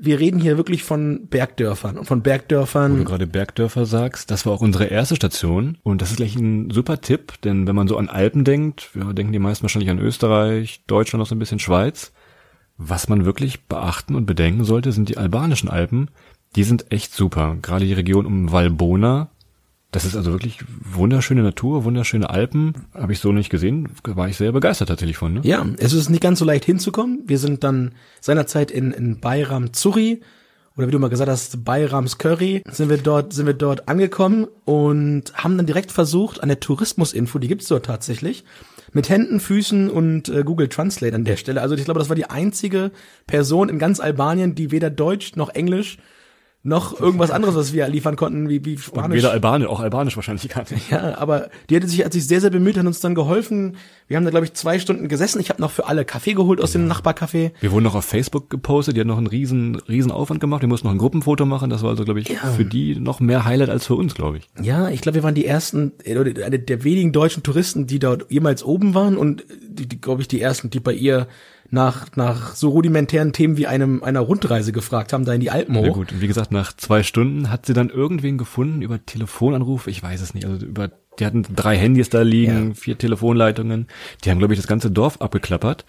wir 0.00 0.20
reden 0.20 0.40
hier 0.40 0.56
wirklich 0.56 0.82
von 0.82 1.26
Bergdörfern 1.28 1.98
und 1.98 2.04
von 2.06 2.18
Wo 2.18 2.20
du 2.20 2.24
Bergdörfern. 2.24 3.04
gerade 3.04 3.26
Bergdörfer 3.26 3.86
sagst, 3.86 4.30
das 4.30 4.46
war 4.46 4.52
auch 4.52 4.60
unsere 4.60 4.86
erste 4.86 5.16
Station 5.16 5.78
und 5.82 6.02
das 6.02 6.10
ist 6.10 6.16
gleich 6.16 6.36
ein 6.36 6.70
super 6.70 7.00
Tipp, 7.00 7.40
denn 7.42 7.66
wenn 7.66 7.74
man 7.74 7.88
so 7.88 7.96
an 7.96 8.08
Alpen 8.08 8.44
denkt, 8.44 8.94
wir 8.94 9.12
denken 9.12 9.32
die 9.32 9.38
meisten 9.38 9.62
wahrscheinlich 9.62 9.90
an 9.90 9.98
Österreich, 9.98 10.82
Deutschland 10.86 11.20
noch 11.20 11.26
so 11.26 11.34
ein 11.34 11.40
bisschen 11.40 11.58
Schweiz, 11.58 12.12
was 12.78 13.08
man 13.08 13.24
wirklich 13.24 13.64
beachten 13.64 14.14
und 14.14 14.24
bedenken 14.24 14.64
sollte, 14.64 14.92
sind 14.92 15.08
die 15.08 15.18
albanischen 15.18 15.68
Alpen. 15.68 16.08
Die 16.54 16.62
sind 16.62 16.90
echt 16.92 17.12
super. 17.12 17.56
Gerade 17.60 17.84
die 17.84 17.92
Region 17.92 18.24
um 18.24 18.52
Valbona. 18.52 19.28
Das 19.90 20.04
ist 20.04 20.16
also 20.16 20.32
wirklich 20.32 20.58
wunderschöne 20.80 21.42
Natur, 21.42 21.84
wunderschöne 21.84 22.28
Alpen. 22.28 22.74
Habe 22.94 23.12
ich 23.14 23.20
so 23.20 23.32
nicht 23.32 23.48
gesehen. 23.48 23.88
War 24.04 24.28
ich 24.28 24.36
sehr 24.36 24.52
begeistert 24.52 24.88
tatsächlich 24.88 25.16
von. 25.16 25.34
Ne? 25.34 25.40
Ja, 25.44 25.66
es 25.78 25.94
ist 25.94 26.10
nicht 26.10 26.22
ganz 26.22 26.38
so 26.38 26.44
leicht 26.44 26.66
hinzukommen. 26.66 27.22
Wir 27.26 27.38
sind 27.38 27.64
dann 27.64 27.92
seinerzeit 28.20 28.70
in, 28.70 28.92
in 28.92 29.20
Bayram 29.20 29.72
Zuri 29.72 30.20
oder 30.78 30.86
wie 30.86 30.92
du 30.92 31.00
mal 31.00 31.10
gesagt 31.10 31.28
hast, 31.28 31.64
Bayrams 31.64 32.18
Curry, 32.18 32.62
sind 32.70 32.88
wir 32.88 32.98
dort, 32.98 33.32
sind 33.32 33.46
wir 33.46 33.54
dort 33.54 33.88
angekommen 33.88 34.46
und 34.64 35.24
haben 35.34 35.56
dann 35.56 35.66
direkt 35.66 35.90
versucht, 35.90 36.40
an 36.40 36.48
der 36.48 36.60
Tourismusinfo, 36.60 37.40
die 37.40 37.48
gibt's 37.48 37.66
dort 37.66 37.86
tatsächlich, 37.86 38.44
mit 38.92 39.08
Händen, 39.08 39.40
Füßen 39.40 39.90
und 39.90 40.28
äh, 40.28 40.44
Google 40.44 40.68
Translate 40.68 41.16
an 41.16 41.24
der 41.24 41.36
Stelle. 41.36 41.62
Also 41.62 41.74
ich 41.74 41.84
glaube, 41.84 41.98
das 41.98 42.08
war 42.08 42.14
die 42.14 42.30
einzige 42.30 42.92
Person 43.26 43.68
in 43.68 43.80
ganz 43.80 43.98
Albanien, 43.98 44.54
die 44.54 44.70
weder 44.70 44.88
Deutsch 44.88 45.34
noch 45.34 45.48
Englisch 45.48 45.98
noch 46.62 46.98
irgendwas 47.00 47.30
anderes, 47.30 47.54
was 47.54 47.72
wir 47.72 47.88
liefern 47.88 48.16
konnten, 48.16 48.48
wie, 48.48 48.64
wie 48.64 48.74
Und 48.74 48.80
Spanisch. 48.82 49.18
weder 49.18 49.30
Albanisch, 49.30 49.68
auch 49.68 49.80
Albanisch 49.80 50.16
wahrscheinlich 50.16 50.48
gar 50.48 50.64
nicht. 50.70 50.90
Ja, 50.90 51.16
aber 51.18 51.48
die 51.70 51.76
hatte 51.76 51.86
sich, 51.86 52.04
hat 52.04 52.12
sich 52.12 52.26
sehr, 52.26 52.40
sehr 52.40 52.50
bemüht, 52.50 52.76
hat 52.76 52.86
uns 52.86 53.00
dann 53.00 53.14
geholfen. 53.14 53.76
Wir 54.06 54.16
haben 54.16 54.24
da, 54.24 54.30
glaube 54.30 54.46
ich, 54.46 54.54
zwei 54.54 54.78
Stunden 54.78 55.08
gesessen. 55.08 55.40
Ich 55.40 55.50
habe 55.50 55.60
noch 55.60 55.70
für 55.70 55.86
alle 55.86 56.04
Kaffee 56.04 56.34
geholt 56.34 56.60
aus 56.60 56.72
dem 56.72 56.90
Nachbarcafé. 56.90 57.52
Wir 57.60 57.72
wurden 57.72 57.84
noch 57.84 57.94
auf 57.94 58.04
Facebook 58.04 58.50
gepostet, 58.50 58.96
die 58.96 59.00
hat 59.00 59.06
noch 59.06 59.18
einen 59.18 59.26
riesen, 59.26 59.76
riesen 59.88 60.10
Aufwand 60.10 60.40
gemacht. 60.40 60.62
Wir 60.62 60.68
mussten 60.68 60.86
noch 60.86 60.94
ein 60.94 60.98
Gruppenfoto 60.98 61.46
machen. 61.46 61.70
Das 61.70 61.82
war 61.82 61.90
also, 61.90 62.04
glaube 62.04 62.20
ich, 62.20 62.36
für 62.56 62.64
die 62.64 62.98
noch 62.98 63.20
mehr 63.20 63.44
Highlight 63.44 63.70
als 63.70 63.86
für 63.86 63.94
uns, 63.94 64.14
glaube 64.14 64.38
ich. 64.38 64.48
Ja, 64.60 64.88
ich 64.88 65.00
glaube, 65.00 65.16
wir 65.16 65.22
waren 65.22 65.34
die 65.34 65.46
ersten, 65.46 65.92
äh, 66.04 66.16
oder 66.18 66.44
eine 66.44 66.58
der 66.58 66.84
wenigen 66.84 67.12
deutschen 67.12 67.42
Touristen, 67.42 67.86
die 67.86 67.98
dort 67.98 68.26
jemals 68.30 68.62
oben 68.64 68.94
waren 68.94 69.16
und 69.16 69.44
die, 69.68 69.86
die 69.86 70.00
glaube 70.00 70.22
ich, 70.22 70.28
die 70.28 70.40
ersten, 70.40 70.70
die 70.70 70.80
bei 70.80 70.92
ihr 70.92 71.28
nach, 71.70 72.06
nach 72.16 72.54
so 72.54 72.70
rudimentären 72.70 73.32
Themen 73.32 73.56
wie 73.56 73.66
einem, 73.66 74.02
einer 74.02 74.20
Rundreise 74.20 74.72
gefragt 74.72 75.12
haben, 75.12 75.24
da 75.24 75.34
in 75.34 75.40
die 75.40 75.50
Alpen 75.50 75.76
hoch. 75.76 75.84
Ja 75.84 75.92
gut, 75.92 76.12
und 76.12 76.20
wie 76.20 76.26
gesagt, 76.26 76.50
nach 76.52 76.72
zwei 76.74 77.02
Stunden 77.02 77.50
hat 77.50 77.66
sie 77.66 77.74
dann 77.74 77.90
irgendwen 77.90 78.38
gefunden 78.38 78.80
über 78.82 79.04
Telefonanruf, 79.04 79.86
ich 79.86 80.02
weiß 80.02 80.20
es 80.22 80.34
nicht, 80.34 80.46
also 80.46 80.64
über, 80.64 80.90
die 81.18 81.26
hatten 81.26 81.44
drei 81.54 81.76
Handys 81.76 82.08
da 82.08 82.22
liegen, 82.22 82.68
Ja. 82.68 82.74
vier 82.74 82.96
Telefonleitungen, 82.96 83.86
die 84.24 84.30
haben, 84.30 84.38
glaube 84.38 84.54
ich, 84.54 84.60
das 84.60 84.66
ganze 84.66 84.90
Dorf 84.90 85.20
abgeklappert. 85.20 85.84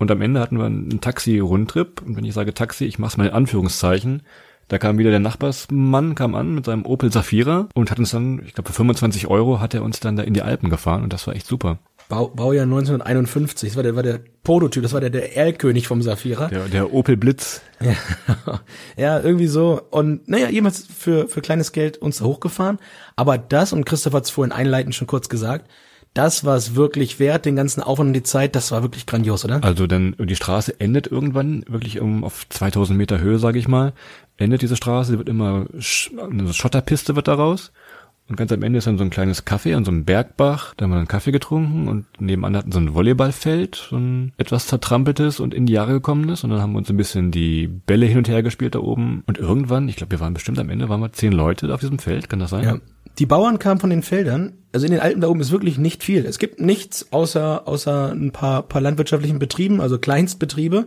Und 0.00 0.10
am 0.12 0.22
Ende 0.22 0.38
hatten 0.40 0.58
wir 0.58 0.66
einen 0.66 1.00
Taxi-Rundtrip. 1.00 2.02
Und 2.02 2.16
wenn 2.16 2.24
ich 2.24 2.32
sage 2.32 2.54
Taxi, 2.54 2.84
ich 2.84 3.00
mach's 3.00 3.16
mal 3.16 3.26
in 3.26 3.32
Anführungszeichen, 3.32 4.22
da 4.68 4.78
kam 4.78 4.96
wieder 4.98 5.10
der 5.10 5.18
Nachbarsmann, 5.18 6.14
kam 6.14 6.34
an 6.36 6.54
mit 6.54 6.66
seinem 6.66 6.86
Opel 6.86 7.10
Safira 7.12 7.68
und 7.74 7.90
hat 7.90 7.98
uns 7.98 8.10
dann, 8.12 8.42
ich 8.46 8.54
glaube 8.54 8.68
für 8.68 8.74
25 8.76 9.26
Euro 9.26 9.60
hat 9.60 9.74
er 9.74 9.82
uns 9.82 9.98
dann 9.98 10.14
da 10.16 10.22
in 10.22 10.34
die 10.34 10.42
Alpen 10.42 10.70
gefahren. 10.70 11.02
Und 11.02 11.12
das 11.12 11.26
war 11.26 11.34
echt 11.34 11.46
super. 11.46 11.78
Bau, 12.08 12.28
Baujahr 12.28 12.64
1951, 12.64 13.70
das 13.70 13.76
war 13.76 13.82
der, 13.82 13.94
war 13.94 14.02
der 14.02 14.20
Prototyp, 14.42 14.82
das 14.82 14.94
war 14.94 15.00
der, 15.00 15.10
der 15.10 15.36
Erlkönig 15.36 15.86
vom 15.86 16.00
Safira. 16.00 16.48
Der, 16.48 16.68
der 16.68 16.94
Opel 16.94 17.18
Blitz, 17.18 17.60
Ja, 17.80 18.60
ja, 18.96 19.20
irgendwie 19.20 19.46
so. 19.46 19.82
Und 19.90 20.26
naja, 20.26 20.48
jemals 20.48 20.86
für, 20.86 21.28
für 21.28 21.42
kleines 21.42 21.72
Geld 21.72 21.98
uns 21.98 22.18
da 22.18 22.24
hochgefahren. 22.24 22.78
Aber 23.14 23.36
das, 23.36 23.74
und 23.74 23.84
Christoph 23.84 24.14
hat 24.14 24.24
es 24.24 24.30
vorhin 24.30 24.52
einleitend 24.52 24.94
schon 24.94 25.06
kurz 25.06 25.28
gesagt, 25.28 25.68
das 26.14 26.44
war 26.44 26.56
es 26.56 26.74
wirklich 26.74 27.18
wert, 27.20 27.44
den 27.44 27.56
ganzen 27.56 27.82
Aufwand 27.82 28.08
und 28.08 28.14
die 28.14 28.22
Zeit, 28.22 28.56
das 28.56 28.72
war 28.72 28.82
wirklich 28.82 29.04
grandios, 29.04 29.44
oder? 29.44 29.62
Also 29.62 29.86
dann 29.86 30.16
die 30.18 30.34
Straße 30.34 30.80
endet 30.80 31.06
irgendwann 31.06 31.64
wirklich 31.68 32.00
um, 32.00 32.24
auf 32.24 32.48
2000 32.48 32.96
Meter 32.96 33.20
Höhe, 33.20 33.38
sage 33.38 33.58
ich 33.58 33.68
mal, 33.68 33.92
endet 34.38 34.62
diese 34.62 34.76
Straße, 34.76 35.12
die 35.12 35.18
wird 35.18 35.28
immer 35.28 35.66
eine 36.18 36.52
Schotterpiste 36.54 37.14
wird 37.16 37.28
daraus 37.28 37.70
und 38.28 38.36
ganz 38.36 38.52
am 38.52 38.62
Ende 38.62 38.78
ist 38.78 38.86
dann 38.86 38.98
so 38.98 39.04
ein 39.04 39.10
kleines 39.10 39.46
Café 39.46 39.74
an 39.74 39.84
so 39.84 39.90
einem 39.90 40.04
Bergbach, 40.04 40.74
da 40.76 40.84
haben 40.84 40.90
wir 40.90 40.96
dann 40.96 41.08
Kaffee 41.08 41.32
getrunken 41.32 41.88
und 41.88 42.06
nebenan 42.20 42.56
hatten 42.56 42.72
so 42.72 42.78
ein 42.78 42.94
Volleyballfeld, 42.94 43.86
so 43.90 43.96
ein 43.96 44.32
etwas 44.36 44.66
zertrampeltes 44.66 45.40
und 45.40 45.54
in 45.54 45.66
die 45.66 45.72
Jahre 45.72 45.92
gekommenes 45.92 46.44
und 46.44 46.50
dann 46.50 46.60
haben 46.60 46.72
wir 46.72 46.78
uns 46.78 46.90
ein 46.90 46.96
bisschen 46.96 47.30
die 47.30 47.66
Bälle 47.66 48.06
hin 48.06 48.18
und 48.18 48.28
her 48.28 48.42
gespielt 48.42 48.74
da 48.74 48.80
oben 48.80 49.22
und 49.26 49.38
irgendwann, 49.38 49.88
ich 49.88 49.96
glaube, 49.96 50.12
wir 50.12 50.20
waren 50.20 50.34
bestimmt 50.34 50.58
am 50.58 50.70
Ende, 50.70 50.88
waren 50.88 51.00
wir 51.00 51.12
zehn 51.12 51.32
Leute 51.32 51.72
auf 51.72 51.80
diesem 51.80 51.98
Feld, 51.98 52.28
kann 52.28 52.38
das 52.38 52.50
sein? 52.50 52.64
Ja. 52.64 52.78
Die 53.18 53.26
Bauern 53.26 53.58
kamen 53.58 53.80
von 53.80 53.90
den 53.90 54.02
Feldern. 54.02 54.52
Also 54.72 54.86
in 54.86 54.92
den 54.92 55.00
Alpen 55.00 55.20
da 55.20 55.28
oben 55.28 55.40
ist 55.40 55.50
wirklich 55.50 55.76
nicht 55.76 56.04
viel. 56.04 56.24
Es 56.24 56.38
gibt 56.38 56.60
nichts 56.60 57.12
außer, 57.12 57.66
außer 57.66 58.12
ein 58.12 58.30
paar, 58.30 58.62
paar 58.62 58.80
landwirtschaftlichen 58.80 59.40
Betrieben, 59.40 59.80
also 59.80 59.98
Kleinstbetriebe. 59.98 60.86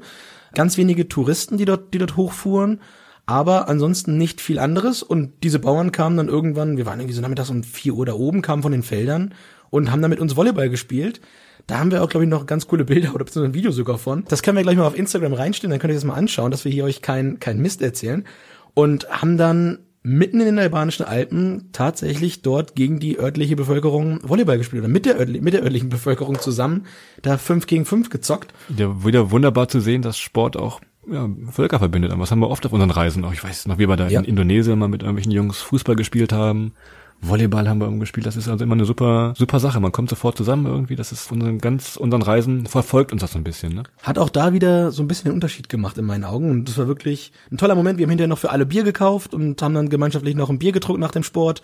Ganz 0.53 0.77
wenige 0.77 1.09
Touristen, 1.09 1.57
die 1.57 1.65
dort, 1.65 1.93
die 1.93 1.97
dort 1.97 2.15
hochfuhren. 2.15 2.79
Aber 3.25 3.69
ansonsten 3.69 4.17
nicht 4.17 4.41
viel 4.41 4.59
anderes. 4.59 5.03
Und 5.03 5.43
diese 5.43 5.59
Bauern 5.59 5.91
kamen 5.91 6.17
dann 6.17 6.27
irgendwann, 6.27 6.77
wir 6.77 6.85
waren 6.85 6.99
irgendwie 6.99 7.15
so 7.15 7.21
nachmittags 7.21 7.49
um 7.49 7.63
vier 7.63 7.93
Uhr 7.93 8.05
da 8.05 8.13
oben, 8.13 8.41
kamen 8.41 8.63
von 8.63 8.71
den 8.71 8.83
Feldern 8.83 9.33
und 9.69 9.91
haben 9.91 10.01
dann 10.01 10.11
mit 10.11 10.19
uns 10.19 10.35
Volleyball 10.35 10.69
gespielt. 10.69 11.21
Da 11.67 11.79
haben 11.79 11.91
wir 11.91 12.03
auch, 12.03 12.09
glaube 12.09 12.25
ich, 12.25 12.29
noch 12.29 12.45
ganz 12.45 12.67
coole 12.67 12.85
Bilder 12.85 13.09
oder 13.15 13.25
beziehungsweise 13.25 13.51
ein 13.51 13.53
Video 13.53 13.71
sogar 13.71 13.97
von. 13.97 14.25
Das 14.27 14.43
können 14.43 14.57
wir 14.57 14.63
gleich 14.63 14.77
mal 14.77 14.87
auf 14.87 14.97
Instagram 14.97 15.33
reinstellen, 15.33 15.71
dann 15.71 15.79
könnt 15.79 15.91
ihr 15.91 15.95
das 15.95 16.03
mal 16.03 16.15
anschauen, 16.15 16.51
dass 16.51 16.65
wir 16.65 16.71
hier 16.71 16.83
euch 16.83 17.01
kein, 17.01 17.39
kein 17.39 17.59
Mist 17.59 17.81
erzählen. 17.81 18.25
Und 18.73 19.09
haben 19.09 19.37
dann 19.37 19.79
mitten 20.03 20.39
in 20.39 20.47
den 20.47 20.59
albanischen 20.59 21.05
Alpen 21.05 21.69
tatsächlich 21.73 22.41
dort 22.41 22.75
gegen 22.75 22.99
die 22.99 23.19
örtliche 23.19 23.55
Bevölkerung 23.55 24.19
Volleyball 24.23 24.57
gespielt 24.57 24.81
oder 24.81 24.91
mit 24.91 25.05
der, 25.05 25.19
örtli 25.19 25.41
mit 25.41 25.53
der 25.53 25.61
örtlichen 25.61 25.89
Bevölkerung 25.89 26.39
zusammen 26.39 26.87
da 27.21 27.37
fünf 27.37 27.67
gegen 27.67 27.85
fünf 27.85 28.09
gezockt. 28.09 28.53
Wieder 28.67 29.31
wunderbar 29.31 29.67
zu 29.67 29.79
sehen, 29.79 30.01
dass 30.01 30.17
Sport 30.17 30.57
auch 30.57 30.81
ja, 31.11 31.29
Völker 31.51 31.79
verbindet. 31.79 32.11
Aber 32.11 32.21
was 32.21 32.31
haben 32.31 32.39
wir 32.39 32.49
oft 32.49 32.65
auf 32.65 32.73
unseren 32.73 32.91
Reisen 32.91 33.23
auch. 33.25 33.33
Ich 33.33 33.43
weiß 33.43 33.67
noch, 33.67 33.77
wie 33.77 33.87
wir 33.87 33.95
da 33.97 34.07
Ja. 34.07 34.19
in 34.19 34.25
Indonesien 34.25 34.77
mal 34.79 34.87
mit 34.87 35.01
irgendwelchen 35.01 35.31
Jungs 35.31 35.59
Fußball 35.61 35.95
gespielt 35.95 36.33
haben. 36.33 36.73
Volleyball 37.23 37.69
haben 37.69 37.79
wir 37.79 37.91
gespielt. 37.99 38.25
Das 38.25 38.35
ist 38.35 38.47
also 38.47 38.63
immer 38.63 38.73
eine 38.73 38.85
super, 38.85 39.33
super 39.37 39.59
Sache. 39.59 39.79
Man 39.79 39.91
kommt 39.91 40.09
sofort 40.09 40.35
zusammen 40.37 40.65
irgendwie. 40.65 40.95
Das 40.95 41.11
ist 41.11 41.31
unseren 41.31 41.59
ganz, 41.59 41.95
unseren 41.95 42.23
Reisen 42.23 42.65
verfolgt 42.65 43.11
uns 43.11 43.21
das 43.21 43.33
so 43.33 43.37
ein 43.37 43.43
bisschen, 43.43 43.75
ne? 43.75 43.83
Hat 44.01 44.17
auch 44.17 44.29
da 44.29 44.53
wieder 44.53 44.91
so 44.91 45.03
ein 45.03 45.07
bisschen 45.07 45.25
den 45.25 45.35
Unterschied 45.35 45.69
gemacht 45.69 45.99
in 45.99 46.05
meinen 46.05 46.23
Augen. 46.23 46.49
Und 46.49 46.67
das 46.67 46.79
war 46.79 46.87
wirklich 46.87 47.31
ein 47.51 47.57
toller 47.57 47.75
Moment. 47.75 47.99
Wir 47.99 48.05
haben 48.05 48.09
hinterher 48.09 48.27
noch 48.27 48.39
für 48.39 48.49
alle 48.49 48.65
Bier 48.65 48.83
gekauft 48.83 49.35
und 49.35 49.61
haben 49.61 49.75
dann 49.75 49.89
gemeinschaftlich 49.89 50.35
noch 50.35 50.49
ein 50.49 50.57
Bier 50.57 50.71
getrunken 50.71 51.01
nach 51.01 51.11
dem 51.11 51.21
Sport. 51.23 51.61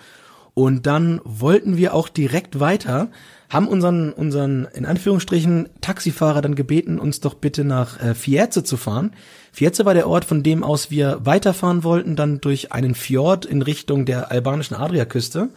Und 0.58 0.88
dann 0.88 1.22
wollten 1.24 1.78
wir 1.78 1.94
auch 1.94 2.10
direkt 2.10 2.60
weiter, 2.60 3.12
haben 3.48 3.68
unseren, 3.68 4.12
unseren, 4.12 4.68
in 4.74 4.88
Anführungsstrichen, 4.88 5.70
Taxifahrer 5.82 6.42
dann 6.42 6.56
gebeten, 6.56 6.98
uns 6.98 7.20
doch 7.20 7.36
bitte 7.36 7.64
nach 7.64 8.02
äh, 8.02 8.16
Fietze 8.16 8.64
zu 8.64 8.76
fahren. 8.76 9.12
Fietze 9.52 9.86
war 9.86 9.94
der 9.94 10.08
Ort, 10.08 10.26
von 10.26 10.42
dem 10.42 10.64
aus 10.64 10.90
wir 10.90 11.20
weiterfahren 11.24 11.84
wollten, 11.84 12.16
dann 12.16 12.42
durch 12.42 12.72
einen 12.72 12.96
Fjord 12.96 13.46
in 13.46 13.62
Richtung 13.62 14.08
der 14.08 14.32
albanischen 14.32 14.76
Adriaküste. 14.76 15.50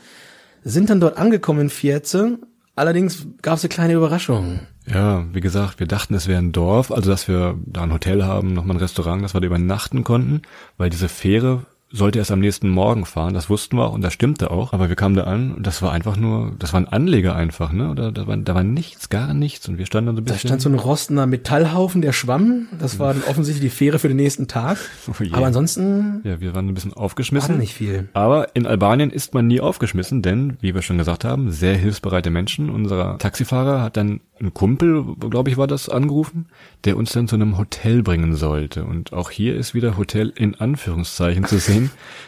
Sind 0.65 0.91
dann 0.91 1.01
dort 1.01 1.17
angekommen 1.17 1.61
in 1.61 1.71
Fietze. 1.71 2.39
Allerdings 2.77 3.27
gab 3.41 3.57
es 3.57 3.65
eine 3.65 3.71
kleine 3.71 3.95
Überraschung. 3.95 4.61
Ja, 4.87 5.25
wie 5.33 5.41
gesagt, 5.41 5.81
wir 5.81 5.87
dachten, 5.87 6.13
es 6.13 6.29
wäre 6.29 6.43
ein 6.43 6.53
Dorf, 6.53 6.93
also 6.93 7.09
dass 7.09 7.27
wir 7.27 7.57
da 7.65 7.85
ein 7.85 7.93
Hotel 7.95 8.23
haben, 8.25 8.53
nochmal 8.53 8.77
ein 8.77 8.81
Restaurant, 8.81 9.25
dass 9.25 9.33
wir 9.33 9.41
da 9.41 9.47
übernachten 9.47 10.05
konnten, 10.05 10.43
weil 10.77 10.91
diese 10.91 11.09
Fähre 11.09 11.65
sollte 11.93 12.19
erst 12.19 12.31
am 12.31 12.41
nächsten 12.41 12.69
Morgen 12.69 13.05
fahren, 13.05 13.35
das 13.35 13.51
wussten 13.51 13.77
wir 13.77 13.87
auch 13.87 13.93
und 13.95 14.03
das 14.03 14.13
stimmte 14.13 14.51
auch, 14.51 14.73
aber 14.73 14.89
wir 14.89 14.97
kamen 14.97 15.17
da 15.17 15.25
an 15.25 15.53
und 15.55 15.67
das 15.67 15.83
war 15.83 15.93
einfach 15.93 16.17
nur, 16.17 16.53
das 16.59 16.73
war 16.73 16.81
ein 16.81 16.89
Anleger 16.89 17.35
einfach, 17.35 17.73
ne? 17.73 17.91
Oder 17.91 18.13
da 18.13 18.27
war, 18.27 18.37
da 18.37 18.55
war 18.55 18.63
nichts, 18.63 19.09
gar 19.09 19.35
nichts 19.35 19.69
und 19.69 19.79
wir 19.79 19.87
standen 19.87 20.07
dann 20.07 20.17
so 20.17 20.23
ein 20.23 20.25
Da 20.27 20.35
bisschen. 20.35 20.49
stand 20.49 20.63
so 20.63 20.69
ein 20.69 20.75
rostender 20.77 21.27
Metallhaufen, 21.27 22.01
der 22.01 22.13
schwamm. 22.13 22.69
Das 22.79 22.99
war 22.99 23.15
dann 23.15 23.25
offensichtlich 23.29 23.71
die 23.71 23.77
Fähre 23.77 23.99
für 23.99 24.09
den 24.09 24.17
nächsten 24.19 24.47
Tag. 24.47 24.79
Oh. 25.09 25.13
Aber 25.33 25.47
ansonsten 25.47 26.21
ja, 26.25 26.41
wir 26.41 26.55
waren 26.55 26.69
ein 26.69 26.75
bisschen 26.75 26.93
war 26.93 26.99
aufgeschmissen. 27.03 27.55
da 27.55 27.59
nicht 27.59 27.75
viel. 27.75 28.09
Aber 28.13 28.55
in 28.55 28.67
Albanien 28.67 29.11
ist 29.11 29.35
man 29.35 29.47
nie 29.47 29.61
aufgeschmissen, 29.61 30.23
denn, 30.23 30.57
wie 30.61 30.75
wir 30.75 30.83
schon 30.83 30.99
gesagt 30.99 31.25
haben, 31.25 31.51
sehr 31.51 31.77
hilfsbereite 31.77 32.31
Menschen. 32.31 32.71
Unser 32.71 33.19
Taxifahrer 33.19 33.83
hat 33.83 33.97
dann 33.97 34.21
einen 34.39 34.55
Kumpel, 34.55 35.05
glaube 35.29 35.51
ich, 35.51 35.57
war 35.57 35.67
das, 35.67 35.89
angerufen, 35.89 36.47
der 36.85 36.97
uns 36.97 37.13
dann 37.13 37.29
zu 37.29 37.35
einem 37.37 37.59
Hotel 37.59 38.03
bringen 38.03 38.35
sollte. 38.35 38.85
Und 38.85 39.13
auch 39.13 39.31
hier 39.31 39.55
ist 39.57 39.75
wieder 39.75 39.97
Hotel 39.97 40.33
in 40.35 40.55
Anführungszeichen 40.55 41.45
zu 41.45 41.59
sehen. 41.59 41.80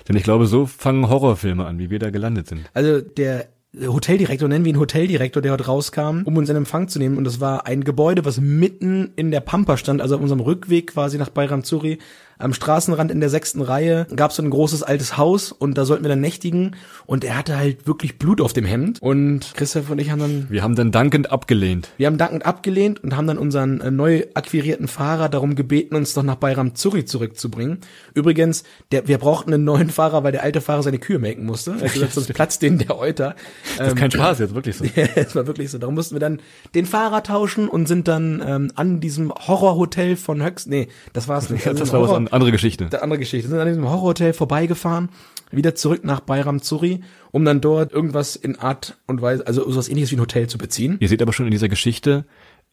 Denn 0.08 0.16
ich 0.16 0.22
glaube, 0.22 0.46
so 0.46 0.66
fangen 0.66 1.08
Horrorfilme 1.08 1.66
an, 1.66 1.78
wie 1.78 1.90
wir 1.90 1.98
da 1.98 2.10
gelandet 2.10 2.48
sind. 2.48 2.62
Also 2.72 3.00
der 3.00 3.48
Hoteldirektor, 3.80 4.48
nennen 4.48 4.66
wir 4.66 4.72
ihn 4.72 4.78
Hoteldirektor, 4.78 5.40
der 5.40 5.52
heute 5.52 5.66
rauskam, 5.66 6.22
um 6.24 6.36
uns 6.36 6.50
in 6.50 6.56
Empfang 6.56 6.88
zu 6.88 6.98
nehmen. 6.98 7.16
Und 7.16 7.24
das 7.24 7.40
war 7.40 7.66
ein 7.66 7.84
Gebäude, 7.84 8.24
was 8.24 8.38
mitten 8.38 9.12
in 9.16 9.30
der 9.30 9.40
Pampa 9.40 9.78
stand, 9.78 10.02
also 10.02 10.16
auf 10.16 10.20
unserem 10.20 10.40
Rückweg 10.40 10.88
quasi 10.88 11.16
nach 11.16 11.30
Bayram 11.30 11.64
Zuri. 11.64 11.98
Am 12.42 12.52
Straßenrand 12.52 13.10
in 13.10 13.20
der 13.20 13.30
sechsten 13.30 13.60
Reihe 13.60 14.06
gab 14.14 14.30
es 14.30 14.36
so 14.36 14.42
ein 14.42 14.50
großes 14.50 14.82
altes 14.82 15.16
Haus 15.16 15.52
und 15.52 15.78
da 15.78 15.84
sollten 15.84 16.04
wir 16.04 16.08
dann 16.08 16.20
nächtigen. 16.20 16.76
Und 17.06 17.24
er 17.24 17.36
hatte 17.36 17.56
halt 17.56 17.86
wirklich 17.86 18.18
Blut 18.18 18.40
auf 18.40 18.52
dem 18.52 18.64
Hemd. 18.64 19.00
Und 19.00 19.52
Christoph 19.54 19.90
und 19.90 20.00
ich 20.00 20.10
haben 20.10 20.18
dann 20.18 20.46
Wir 20.50 20.62
haben 20.62 20.74
dann 20.74 20.90
dankend 20.90 21.30
abgelehnt. 21.30 21.90
Wir 21.98 22.06
haben 22.08 22.18
dankend 22.18 22.44
abgelehnt 22.44 23.02
und 23.02 23.16
haben 23.16 23.26
dann 23.26 23.38
unseren 23.38 23.80
äh, 23.80 23.90
neu 23.90 24.24
akquirierten 24.34 24.88
Fahrer 24.88 25.28
darum 25.28 25.54
gebeten, 25.54 25.94
uns 25.94 26.14
doch 26.14 26.22
nach 26.22 26.34
Bayram 26.36 26.74
Zuri 26.74 27.04
zurückzubringen. 27.04 27.78
Übrigens, 28.14 28.64
der, 28.90 29.06
wir 29.06 29.18
brauchten 29.18 29.54
einen 29.54 29.64
neuen 29.64 29.90
Fahrer, 29.90 30.24
weil 30.24 30.32
der 30.32 30.42
alte 30.42 30.60
Fahrer 30.60 30.82
seine 30.82 30.98
Kühe 30.98 31.18
melken 31.18 31.44
musste. 31.44 31.72
Er 31.78 31.86
hat 31.86 31.92
gesagt, 31.92 32.12
sonst 32.12 32.32
platzt 32.34 32.62
denen 32.62 32.78
der 32.78 32.98
Euter. 32.98 33.36
Das 33.78 33.88
ist 33.88 33.96
kein 33.96 34.10
Spaß 34.10 34.40
jetzt, 34.40 34.54
wirklich 34.54 34.76
so. 34.76 34.84
Ja, 34.96 35.06
es 35.14 35.34
war 35.34 35.46
wirklich 35.46 35.70
so. 35.70 35.78
Darum 35.78 35.94
mussten 35.94 36.14
wir 36.14 36.20
dann 36.20 36.40
den 36.74 36.86
Fahrer 36.86 37.22
tauschen 37.22 37.68
und 37.68 37.86
sind 37.86 38.08
dann 38.08 38.42
ähm, 38.44 38.72
an 38.74 39.00
diesem 39.00 39.32
Horrorhotel 39.32 40.16
von 40.16 40.42
Höchst. 40.42 40.68
Nee, 40.68 40.88
das 41.12 41.28
war's 41.28 41.50
nicht. 41.50 41.66
Also 41.66 41.78
Das 41.78 41.90
ein 41.90 41.92
war 41.94 42.02
was 42.02 42.12
an, 42.12 42.28
andere 42.32 42.52
Geschichte. 42.52 42.86
der 42.86 43.02
andere 43.02 43.18
Geschichte. 43.18 43.48
Sind 43.48 43.58
an 43.58 43.68
diesem 43.68 43.88
Horrorhotel 43.88 44.32
vorbeigefahren, 44.32 45.10
wieder 45.50 45.74
zurück 45.74 46.04
nach 46.04 46.20
Bayram 46.20 46.62
Zuri, 46.62 47.00
um 47.30 47.44
dann 47.44 47.60
dort 47.60 47.92
irgendwas 47.92 48.36
in 48.36 48.58
Art 48.58 48.98
und 49.06 49.22
Weise, 49.22 49.46
also 49.46 49.68
sowas 49.70 49.88
ähnliches 49.88 50.10
wie 50.10 50.16
ein 50.16 50.20
Hotel 50.20 50.46
zu 50.48 50.58
beziehen. 50.58 50.96
Ihr 51.00 51.08
seht 51.08 51.22
aber 51.22 51.32
schon 51.32 51.46
in 51.46 51.52
dieser 51.52 51.68
Geschichte, 51.68 52.24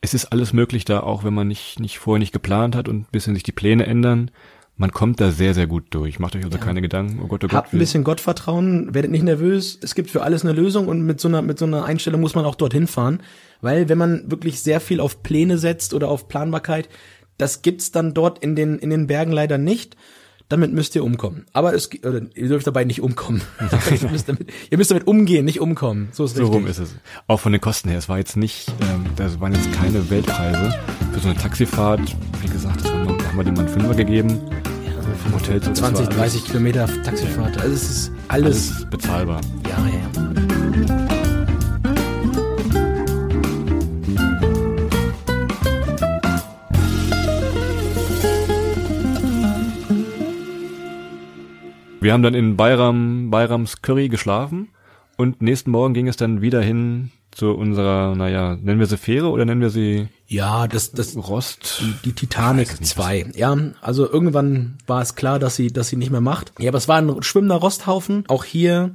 es 0.02 0.14
ist 0.14 0.26
alles 0.26 0.54
möglich 0.54 0.86
da, 0.86 1.02
auch 1.02 1.24
wenn 1.24 1.34
man 1.34 1.48
nicht, 1.48 1.80
nicht 1.80 2.00
vorher 2.00 2.20
nicht 2.20 2.32
geplant 2.32 2.76
hat 2.76 2.88
und 2.88 3.02
ein 3.02 3.08
bisschen 3.12 3.34
sich 3.34 3.44
die 3.44 3.52
Pläne 3.52 3.86
ändern. 3.86 4.32
Man 4.78 4.92
kommt 4.92 5.20
da 5.20 5.32
sehr, 5.32 5.54
sehr 5.54 5.68
gut 5.68 5.88
durch. 5.90 6.20
Macht 6.20 6.38
euch 6.38 6.46
also 6.46 6.58
keine 6.58 6.82
Gedanken. 6.82 7.20
Oh 7.22 7.28
Gott, 7.28 7.44
oh 7.44 7.48
Gott. 7.48 7.54
Habt 7.54 7.74
ein 7.74 7.80
bisschen 7.80 8.06
Gottvertrauen, 8.06 8.94
werdet 8.94 9.12
nicht 9.12 9.24
nervös. 9.24 9.78
Es 9.82 9.94
gibt 9.94 10.10
für 10.10 10.24
alles 10.24 10.46
eine 10.46 10.54
Lösung 10.54 10.88
und 10.88 11.06
mit 11.06 11.20
so 11.20 11.28
einer, 11.28 11.42
mit 11.42 11.60
so 11.60 11.66
einer 11.66 11.84
Einstellung 11.84 12.22
muss 12.22 12.34
man 12.34 12.46
auch 12.46 12.56
dorthin 12.56 12.88
fahren. 12.88 13.22
Weil 13.60 13.90
wenn 13.90 13.98
man 13.98 14.32
wirklich 14.32 14.62
sehr 14.62 14.80
viel 14.80 15.02
auf 15.02 15.22
Pläne 15.22 15.58
setzt 15.58 15.94
oder 15.94 16.08
auf 16.08 16.30
Planbarkeit, 16.30 16.88
das 17.40 17.64
gibt's 17.64 17.92
dann 17.92 18.14
dort 18.14 18.38
in 18.40 18.56
den, 18.56 18.78
in 18.78 18.92
den 18.92 19.08
Bergen 19.08 19.32
leider 19.32 19.58
nicht. 19.58 19.98
Damit 20.50 20.74
müsst 20.74 20.96
ihr 20.96 21.04
umkommen. 21.04 21.46
Aber 21.54 21.76
es, 21.76 21.90
oder, 22.04 22.22
ihr 22.34 22.48
dürft 22.48 22.66
dabei 22.66 22.84
nicht 22.84 23.02
umkommen. 23.02 23.42
ihr, 24.02 24.10
müsst 24.10 24.28
damit, 24.30 24.52
ihr 24.72 24.78
müsst 24.80 24.90
damit 24.90 25.06
umgehen, 25.06 25.46
nicht 25.46 25.62
umkommen. 25.62 26.10
So 26.12 26.26
ist 26.26 26.36
So 26.36 26.42
richtig. 26.44 26.56
rum 26.58 26.68
ist 26.68 26.80
es. 26.80 26.96
Auch 27.28 27.40
von 27.40 27.52
den 27.52 27.62
Kosten 27.62 27.90
her. 27.90 28.00
Es 28.00 28.10
war 28.10 28.18
jetzt 28.18 28.36
nicht, 28.36 28.68
ähm, 28.82 29.06
das 29.16 29.40
waren 29.40 29.54
jetzt 29.54 29.72
keine 29.74 30.10
Weltpreise. 30.10 30.74
Für 31.14 31.20
so 31.20 31.30
eine 31.30 31.38
Taxifahrt, 31.38 32.02
wie 32.42 32.50
gesagt, 32.50 32.82
das 32.82 32.92
haben 32.92 33.08
wir, 33.08 33.28
haben 33.28 33.38
wir 33.38 33.44
dem 33.44 33.54
mal 33.54 33.60
einen 33.62 33.70
Fünfer 33.70 33.94
gegeben. 33.94 34.40
Vom 35.24 35.34
Hotel 35.36 35.62
zu 35.62 35.72
20, 35.74 36.08
30 36.08 36.46
Kilometer 36.46 36.88
Taxifahrt. 37.04 37.58
Also 37.60 37.74
es 37.76 37.84
ist 37.90 38.12
alles, 38.30 38.72
Alles 38.72 38.90
bezahlbar. 38.90 39.42
ja, 39.68 39.88
ja. 39.88 40.19
Wir 52.02 52.14
haben 52.14 52.24
dann 52.24 52.34
in 52.34 52.56
Bayram, 52.56 53.30
Bayrams 53.30 53.82
Curry 53.82 54.08
geschlafen 54.08 54.70
und 55.18 55.42
nächsten 55.42 55.72
Morgen 55.72 55.94
ging 55.94 56.08
es 56.08 56.16
dann 56.16 56.42
wieder 56.42 56.62
hin 56.62 57.12
zu 57.32 57.52
unserer, 57.52 58.16
naja, 58.16 58.56
nennen 58.62 58.80
wir 58.80 58.88
sie 58.88 58.98
Fähre 58.98 59.30
oder 59.30 59.44
nennen 59.46 59.62
wir 59.62 59.70
sie 59.70 60.08
Ja, 60.26 60.68
das, 60.68 60.92
das, 60.92 61.16
Rost? 61.18 61.84
die 62.06 62.14
Titanic 62.14 62.70
2. 62.86 63.32
Ja, 63.36 63.56
also 63.82 64.10
irgendwann 64.10 64.78
war 64.88 65.02
es 65.02 65.16
klar, 65.16 65.40
dass 65.40 65.56
sie, 65.56 65.68
dass 65.68 65.90
sie 65.90 65.98
nicht 65.98 66.10
mehr 66.10 66.22
macht. 66.22 66.54
Ja, 66.58 66.70
aber 66.70 66.78
es 66.78 66.88
war 66.88 66.98
ein 66.98 67.22
schwimmender 67.22 67.58
Rosthaufen. 67.58 68.24
Auch 68.30 68.46
hier, 68.46 68.94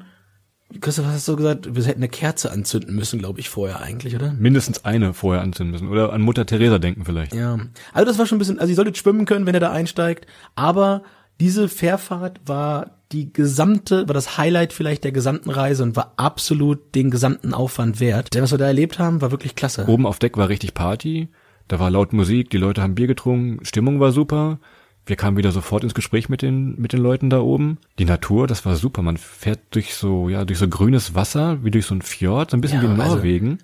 Christoph, 0.80 1.06
was 1.06 1.14
hast 1.14 1.28
du 1.28 1.36
gesagt? 1.36 1.76
Wir 1.76 1.84
hätten 1.84 2.00
eine 2.00 2.08
Kerze 2.08 2.50
anzünden 2.50 2.94
müssen, 2.96 3.18
glaube 3.18 3.38
ich, 3.38 3.50
vorher 3.50 3.80
eigentlich, 3.82 4.16
oder? 4.16 4.32
Mindestens 4.32 4.84
eine 4.84 5.12
vorher 5.12 5.42
anzünden 5.42 5.72
müssen. 5.72 5.88
Oder 5.88 6.12
an 6.12 6.22
Mutter 6.22 6.46
Teresa 6.46 6.78
denken 6.78 7.04
vielleicht. 7.04 7.34
Ja. 7.34 7.58
Also 7.92 8.06
das 8.06 8.18
war 8.18 8.26
schon 8.26 8.36
ein 8.36 8.40
bisschen, 8.40 8.58
also 8.58 8.70
ihr 8.70 8.76
solltet 8.76 8.96
schwimmen 8.96 9.26
können, 9.26 9.46
wenn 9.46 9.54
ihr 9.54 9.60
da 9.60 9.70
einsteigt. 9.70 10.26
Aber 10.56 11.02
diese 11.40 11.68
Fährfahrt 11.68 12.40
war 12.46 12.92
die 13.12 13.32
gesamte, 13.32 14.08
war 14.08 14.14
das 14.14 14.38
Highlight 14.38 14.72
vielleicht 14.72 15.04
der 15.04 15.12
gesamten 15.12 15.50
Reise 15.50 15.82
und 15.82 15.94
war 15.96 16.14
absolut 16.16 16.94
den 16.94 17.10
gesamten 17.10 17.54
Aufwand 17.54 18.00
wert. 18.00 18.34
Denn 18.34 18.42
was 18.42 18.50
wir 18.50 18.58
da 18.58 18.66
erlebt 18.66 18.98
haben, 18.98 19.20
war 19.20 19.30
wirklich 19.30 19.54
klasse. 19.54 19.86
Oben 19.86 20.06
auf 20.06 20.18
Deck 20.18 20.36
war 20.36 20.48
richtig 20.48 20.74
Party. 20.74 21.28
Da 21.68 21.78
war 21.80 21.90
laut 21.90 22.12
Musik, 22.12 22.50
die 22.50 22.58
Leute 22.58 22.82
haben 22.82 22.94
Bier 22.94 23.06
getrunken, 23.06 23.64
Stimmung 23.64 24.00
war 24.00 24.12
super. 24.12 24.58
Wir 25.06 25.16
kamen 25.16 25.36
wieder 25.36 25.52
sofort 25.52 25.84
ins 25.84 25.94
Gespräch 25.94 26.28
mit 26.28 26.40
den, 26.42 26.80
mit 26.80 26.92
den 26.94 27.00
Leuten 27.00 27.28
da 27.30 27.40
oben. 27.40 27.78
Die 27.98 28.04
Natur, 28.06 28.46
das 28.46 28.64
war 28.64 28.74
super. 28.76 29.02
Man 29.02 29.18
fährt 29.18 29.60
durch 29.72 29.94
so, 29.94 30.28
ja, 30.30 30.44
durch 30.46 30.58
so 30.58 30.66
grünes 30.68 31.14
Wasser, 31.14 31.62
wie 31.62 31.70
durch 31.70 31.84
so 31.86 31.94
ein 31.94 32.00
Fjord, 32.02 32.50
so 32.50 32.56
ein 32.56 32.60
bisschen 32.62 32.82
Ja, 32.82 32.88
wie 32.88 32.94
in 32.94 33.00
also- 33.00 33.16
Norwegen. 33.16 33.58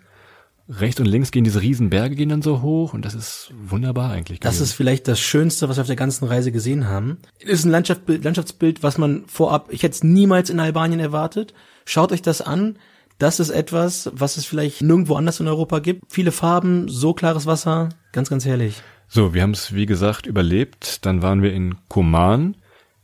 Rechts 0.70 1.00
und 1.00 1.06
links 1.06 1.32
gehen 1.32 1.42
diese 1.42 1.60
riesen 1.60 1.90
Berge 1.90 2.14
gehen 2.14 2.28
dann 2.28 2.42
so 2.42 2.62
hoch 2.62 2.94
und 2.94 3.04
das 3.04 3.14
ist 3.14 3.52
wunderbar 3.60 4.12
eigentlich. 4.12 4.38
Das 4.38 4.54
gewesen. 4.54 4.64
ist 4.64 4.72
vielleicht 4.74 5.08
das 5.08 5.18
Schönste, 5.18 5.68
was 5.68 5.76
wir 5.76 5.80
auf 5.80 5.88
der 5.88 5.96
ganzen 5.96 6.26
Reise 6.26 6.52
gesehen 6.52 6.86
haben. 6.86 7.18
Ist 7.40 7.64
ein 7.64 7.70
Landschaftsbild, 7.70 8.22
Landschaftsbild, 8.22 8.82
was 8.82 8.96
man 8.96 9.24
vorab, 9.26 9.68
ich 9.72 9.82
hätte 9.82 9.94
es 9.94 10.04
niemals 10.04 10.48
in 10.48 10.60
Albanien 10.60 11.00
erwartet. 11.00 11.54
Schaut 11.84 12.12
euch 12.12 12.22
das 12.22 12.40
an. 12.40 12.78
Das 13.18 13.40
ist 13.40 13.50
etwas, 13.50 14.10
was 14.14 14.36
es 14.36 14.46
vielleicht 14.46 14.80
nirgendwo 14.80 15.16
anders 15.16 15.40
in 15.40 15.48
Europa 15.48 15.80
gibt. 15.80 16.04
Viele 16.08 16.32
Farben, 16.32 16.88
so 16.88 17.14
klares 17.14 17.46
Wasser, 17.46 17.90
ganz, 18.12 18.30
ganz 18.30 18.44
herrlich. 18.46 18.82
So, 19.08 19.34
wir 19.34 19.42
haben 19.42 19.50
es 19.50 19.74
wie 19.74 19.86
gesagt 19.86 20.26
überlebt. 20.26 21.04
Dann 21.04 21.20
waren 21.20 21.42
wir 21.42 21.52
in 21.52 21.74
Koman. 21.88 22.56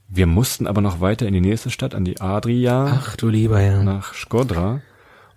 Wir 0.08 0.26
mussten 0.26 0.68
aber 0.68 0.80
noch 0.80 1.00
weiter 1.00 1.26
in 1.26 1.35
die 1.35 1.40
nächste 1.40 1.70
Stadt, 1.70 1.94
an 1.94 2.04
die 2.04 2.20
Adria. 2.20 3.00
Ach 3.02 3.16
du 3.16 3.28
lieber 3.28 3.58
Herr. 3.58 3.82
nach 3.82 4.14
Skodra. 4.14 4.80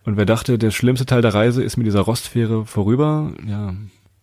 Und 0.09 0.17
wer 0.17 0.25
dachte, 0.25 0.57
der 0.57 0.71
schlimmste 0.71 1.05
Teil 1.05 1.21
der 1.21 1.35
Reise 1.35 1.61
ist 1.61 1.77
mit 1.77 1.85
dieser 1.85 1.99
Rostfähre 1.99 2.65
vorüber, 2.65 3.31
ja, 3.47 3.75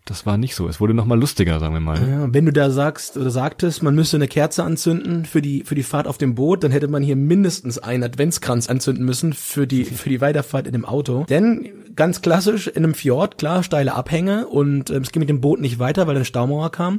das 0.05 0.27
war 0.27 0.37
nicht 0.37 0.57
so. 0.57 0.67
Es 0.67 0.81
wurde 0.81 0.95
nochmal 0.95 1.17
lustiger, 1.17 1.61
sagen 1.61 1.75
wir 1.75 1.81
mal. 1.81 2.01
Ja, 2.01 2.35
wenn 2.35 2.45
du 2.45 2.53
da 2.53 2.71
sagst 2.71 3.17
oder 3.17 3.31
sagtest, 3.31 3.85
man 3.85 3.95
müsste 3.95 4.17
eine 4.17 4.27
Kerze 4.27 4.65
anzünden 4.65 5.27
für 5.27 5.41
die 5.41 5.63
für 5.63 5.77
die 5.77 5.85
Fahrt 5.85 6.09
auf 6.09 6.19
dem 6.19 6.35
Boot, 6.35 6.65
dann 6.65 6.73
hätte 6.73 6.89
man 6.89 7.05
hier 7.05 7.15
mindestens 7.15 7.79
einen 7.79 8.03
Adventskranz 8.03 8.69
anzünden 8.69 9.05
müssen 9.05 9.33
für 9.33 9.69
die 9.69 9.85
für 9.85 10.09
die 10.09 10.21
Weiterfahrt 10.21 10.67
in 10.67 10.73
dem 10.73 10.85
Auto. 10.85 11.25
Denn 11.31 11.69
ganz 11.95 12.21
klassisch 12.21 12.67
in 12.67 12.83
einem 12.83 12.95
Fjord, 12.95 13.39
klar 13.39 13.63
steile 13.63 13.95
Abhänge 13.95 14.49
und 14.49 14.91
ähm, 14.91 15.03
es 15.03 15.13
ging 15.13 15.21
mit 15.21 15.29
dem 15.29 15.41
Boot 15.41 15.61
nicht 15.61 15.79
weiter, 15.79 16.09
weil 16.09 16.17
eine 16.17 16.25
Staumauer 16.25 16.73
kam. 16.73 16.99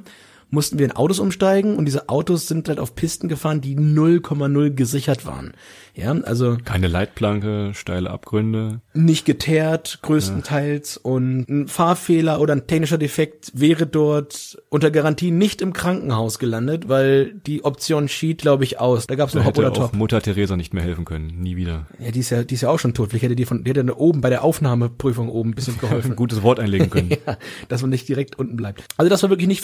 Mussten 0.50 0.80
wir 0.80 0.86
in 0.86 0.92
Autos 0.94 1.20
umsteigen 1.20 1.76
und 1.76 1.86
diese 1.86 2.10
Autos 2.10 2.48
sind 2.48 2.70
halt 2.70 2.80
auf 2.80 2.96
Pisten 2.96 3.28
gefahren, 3.28 3.62
die 3.62 3.76
0,0 3.78 4.72
gesichert 4.72 5.26
waren. 5.26 5.54
Ja, 5.94 6.12
also 6.12 6.58
Keine 6.64 6.88
Leitplanke, 6.88 7.72
steile 7.74 8.12
Abgründe. 8.12 8.82
nicht 8.94 9.26
geteert 9.26 10.00
größtenteils 10.04 10.98
und 10.98 11.50
ein 11.50 11.68
Fahrfehler 11.68 12.40
oder 12.40 12.54
ein 12.54 12.68
technischer 12.68 12.98
Defekt 13.00 13.52
wäre 13.56 13.88
dort 13.88 14.58
unter 14.70 14.92
Garantie 14.92 15.32
nicht 15.32 15.62
im 15.62 15.74
Krankenhaus 15.74 16.38
gelandet, 16.40 16.88
weil 16.88 17.34
die 17.48 17.64
Option 17.66 18.08
schied, 18.10 18.42
glaube 18.42 18.64
ich, 18.64 18.80
aus. 18.80 19.08
Da 19.08 19.16
gab 19.16 19.30
es 19.30 19.36
noch 19.36 19.46
Hop 19.46 19.58
hätte 19.58 19.62
oder 19.68 19.74
Top. 19.74 19.96
Mutter 19.96 20.22
Teresa 20.22 20.56
nicht 20.56 20.74
mehr 20.74 20.84
helfen 20.84 21.04
können. 21.06 21.40
Nie 21.40 21.56
wieder. 21.56 21.88
Ja, 22.00 22.12
die 22.12 22.20
ist 22.20 22.30
ja, 22.30 22.44
die 22.44 22.54
ist 22.56 22.62
ja 22.62 22.70
auch 22.70 22.80
schon 22.80 22.94
tot. 22.94 23.10
Vielleicht 23.10 23.24
hätte 23.24 23.36
die 23.36 23.46
von, 23.46 23.64
die 23.64 23.72
hätte 23.72 23.84
da 23.84 23.94
oben 23.96 24.22
bei 24.22 24.30
der 24.30 24.44
Aufnahmeprüfung 24.44 25.30
oben 25.30 25.50
ein 25.52 25.56
bisschen 25.56 25.78
geholfen. 25.80 26.12
Ein 26.12 26.16
gutes 26.16 26.44
Wort 26.44 26.60
einlegen 26.60 26.90
können. 26.90 27.08
Ja, 27.26 27.38
dass 27.70 27.82
man 27.82 27.90
nicht 27.90 28.08
direkt 28.08 28.38
unten 28.38 28.58
bleibt. 28.58 28.84
Also 28.98 29.10
das 29.10 29.24
war 29.24 29.30
wirklich 29.30 29.48
nicht 29.48 29.62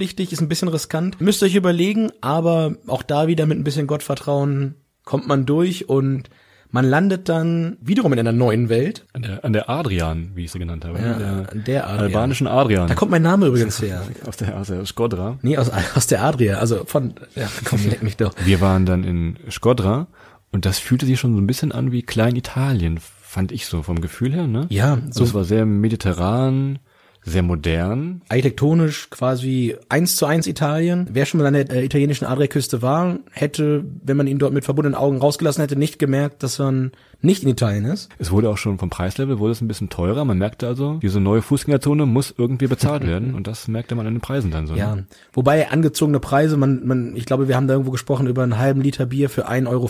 vergnügungssteuerpflichtig, 0.00 0.32
ist 0.32 0.40
ein 0.40 0.48
bisschen 0.48 0.68
riskant. 0.68 1.20
Müsst 1.20 1.42
ihr 1.42 1.46
euch 1.46 1.54
überlegen, 1.54 2.10
aber 2.20 2.74
auch 2.86 3.02
da 3.02 3.26
wieder 3.26 3.46
mit 3.46 3.58
ein 3.58 3.64
bisschen 3.64 3.86
Gottvertrauen 3.86 4.74
kommt 5.04 5.26
man 5.28 5.46
durch 5.46 5.88
und 5.88 6.30
man 6.72 6.84
landet 6.84 7.28
dann 7.28 7.78
wiederum 7.80 8.12
in 8.12 8.20
einer 8.20 8.32
neuen 8.32 8.68
Welt. 8.68 9.04
An 9.12 9.22
der, 9.22 9.44
an 9.44 9.52
der 9.52 9.68
Adrian, 9.68 10.30
wie 10.36 10.44
ich 10.44 10.52
sie 10.52 10.60
genannt 10.60 10.84
habe. 10.84 10.98
Ja, 11.00 11.14
der, 11.14 11.28
an 11.50 11.64
der 11.66 11.84
Adrian. 11.88 12.04
albanischen 12.04 12.46
Adrian. 12.46 12.86
Da 12.86 12.94
kommt 12.94 13.10
mein 13.10 13.22
Name 13.22 13.46
übrigens 13.46 13.82
her. 13.82 14.02
aus 14.26 14.36
der, 14.36 14.56
aus 14.56 14.68
der 14.68 14.86
Skodra. 14.86 15.38
Nee, 15.42 15.58
aus, 15.58 15.68
aus 15.94 16.06
der 16.06 16.22
Adria, 16.22 16.58
also 16.58 16.84
von, 16.84 17.14
ja, 17.34 17.48
komm, 17.64 17.80
leck 17.88 18.02
mich 18.04 18.16
doch. 18.16 18.32
Wir 18.44 18.60
waren 18.60 18.86
dann 18.86 19.02
in 19.02 19.36
Skodra 19.50 20.06
und 20.52 20.64
das 20.64 20.78
fühlte 20.78 21.06
sich 21.06 21.18
schon 21.18 21.34
so 21.34 21.40
ein 21.40 21.46
bisschen 21.46 21.72
an 21.72 21.90
wie 21.90 22.02
Kleinitalien, 22.02 23.00
fand 23.00 23.50
ich 23.50 23.66
so 23.66 23.82
vom 23.82 24.00
Gefühl 24.00 24.32
her, 24.32 24.46
ne? 24.46 24.66
Ja, 24.70 24.98
So, 25.10 25.20
so 25.20 25.24
es 25.24 25.34
war 25.34 25.44
sehr 25.44 25.66
mediterran, 25.66 26.78
sehr 27.22 27.42
modern. 27.42 28.22
architektonisch 28.28 29.10
quasi 29.10 29.76
eins 29.88 30.16
zu 30.16 30.26
eins 30.26 30.46
Italien. 30.46 31.06
Wer 31.12 31.26
schon 31.26 31.38
mal 31.40 31.46
an 31.46 31.54
der 31.54 31.70
äh, 31.70 31.84
italienischen 31.84 32.24
Adriaküste 32.26 32.82
war, 32.82 33.18
hätte, 33.32 33.84
wenn 34.04 34.16
man 34.16 34.26
ihn 34.26 34.38
dort 34.38 34.52
mit 34.52 34.64
verbundenen 34.64 34.94
Augen 34.98 35.18
rausgelassen 35.18 35.60
hätte, 35.60 35.76
nicht 35.76 35.98
gemerkt, 35.98 36.42
dass 36.42 36.58
man 36.58 36.92
nicht 37.22 37.42
in 37.42 37.50
Italien 37.50 37.84
ist. 37.84 38.08
Es 38.18 38.30
wurde 38.30 38.48
auch 38.48 38.56
schon 38.56 38.78
vom 38.78 38.88
Preislevel 38.88 39.38
wurde 39.38 39.52
es 39.52 39.60
ein 39.60 39.68
bisschen 39.68 39.90
teurer. 39.90 40.24
Man 40.24 40.38
merkte 40.38 40.66
also, 40.66 40.98
diese 41.02 41.20
neue 41.20 41.42
Fußgängerzone 41.42 42.06
muss 42.06 42.34
irgendwie 42.36 42.66
bezahlt 42.66 43.06
werden 43.06 43.34
und 43.34 43.46
das 43.46 43.68
merkte 43.68 43.94
man 43.94 44.06
an 44.06 44.14
den 44.14 44.20
Preisen 44.22 44.50
dann 44.50 44.66
so. 44.66 44.74
Ja, 44.74 44.94
Ne? 44.96 45.04
wobei 45.34 45.70
angezogene 45.70 46.18
Preise, 46.20 46.56
man, 46.56 46.86
man, 46.86 47.14
ich 47.16 47.26
glaube, 47.26 47.46
wir 47.48 47.56
haben 47.56 47.68
da 47.68 47.74
irgendwo 47.74 47.90
gesprochen 47.92 48.26
über 48.26 48.42
einen 48.42 48.56
halben 48.58 48.80
Liter 48.80 49.04
Bier 49.06 49.28
für 49.28 49.48
1,50 49.48 49.66
Euro 49.68 49.88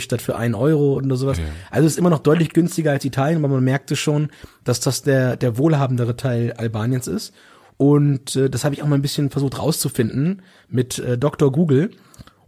statt 0.00 0.22
für 0.22 0.36
1 0.36 0.56
Euro 0.56 0.94
oder 0.94 1.16
sowas. 1.16 1.38
Ja. 1.38 1.44
Also 1.70 1.86
es 1.86 1.92
ist 1.92 1.98
immer 1.98 2.10
noch 2.10 2.20
deutlich 2.20 2.54
günstiger 2.54 2.92
als 2.92 3.04
Italien, 3.04 3.44
aber 3.44 3.54
man 3.54 3.64
merkte 3.64 3.94
schon, 3.94 4.30
dass 4.64 4.80
das 4.80 5.02
der, 5.02 5.36
der 5.36 5.58
wohlhabendere 5.58 6.16
Teil 6.16 6.52
Albaniens 6.52 7.06
ist. 7.06 7.32
Und 7.76 8.36
äh, 8.36 8.50
das 8.50 8.64
habe 8.64 8.74
ich 8.74 8.82
auch 8.82 8.86
mal 8.86 8.96
ein 8.96 9.02
bisschen 9.02 9.30
versucht 9.30 9.58
rauszufinden 9.58 10.42
mit 10.68 10.98
äh, 10.98 11.16
Dr. 11.16 11.50
Google. 11.50 11.90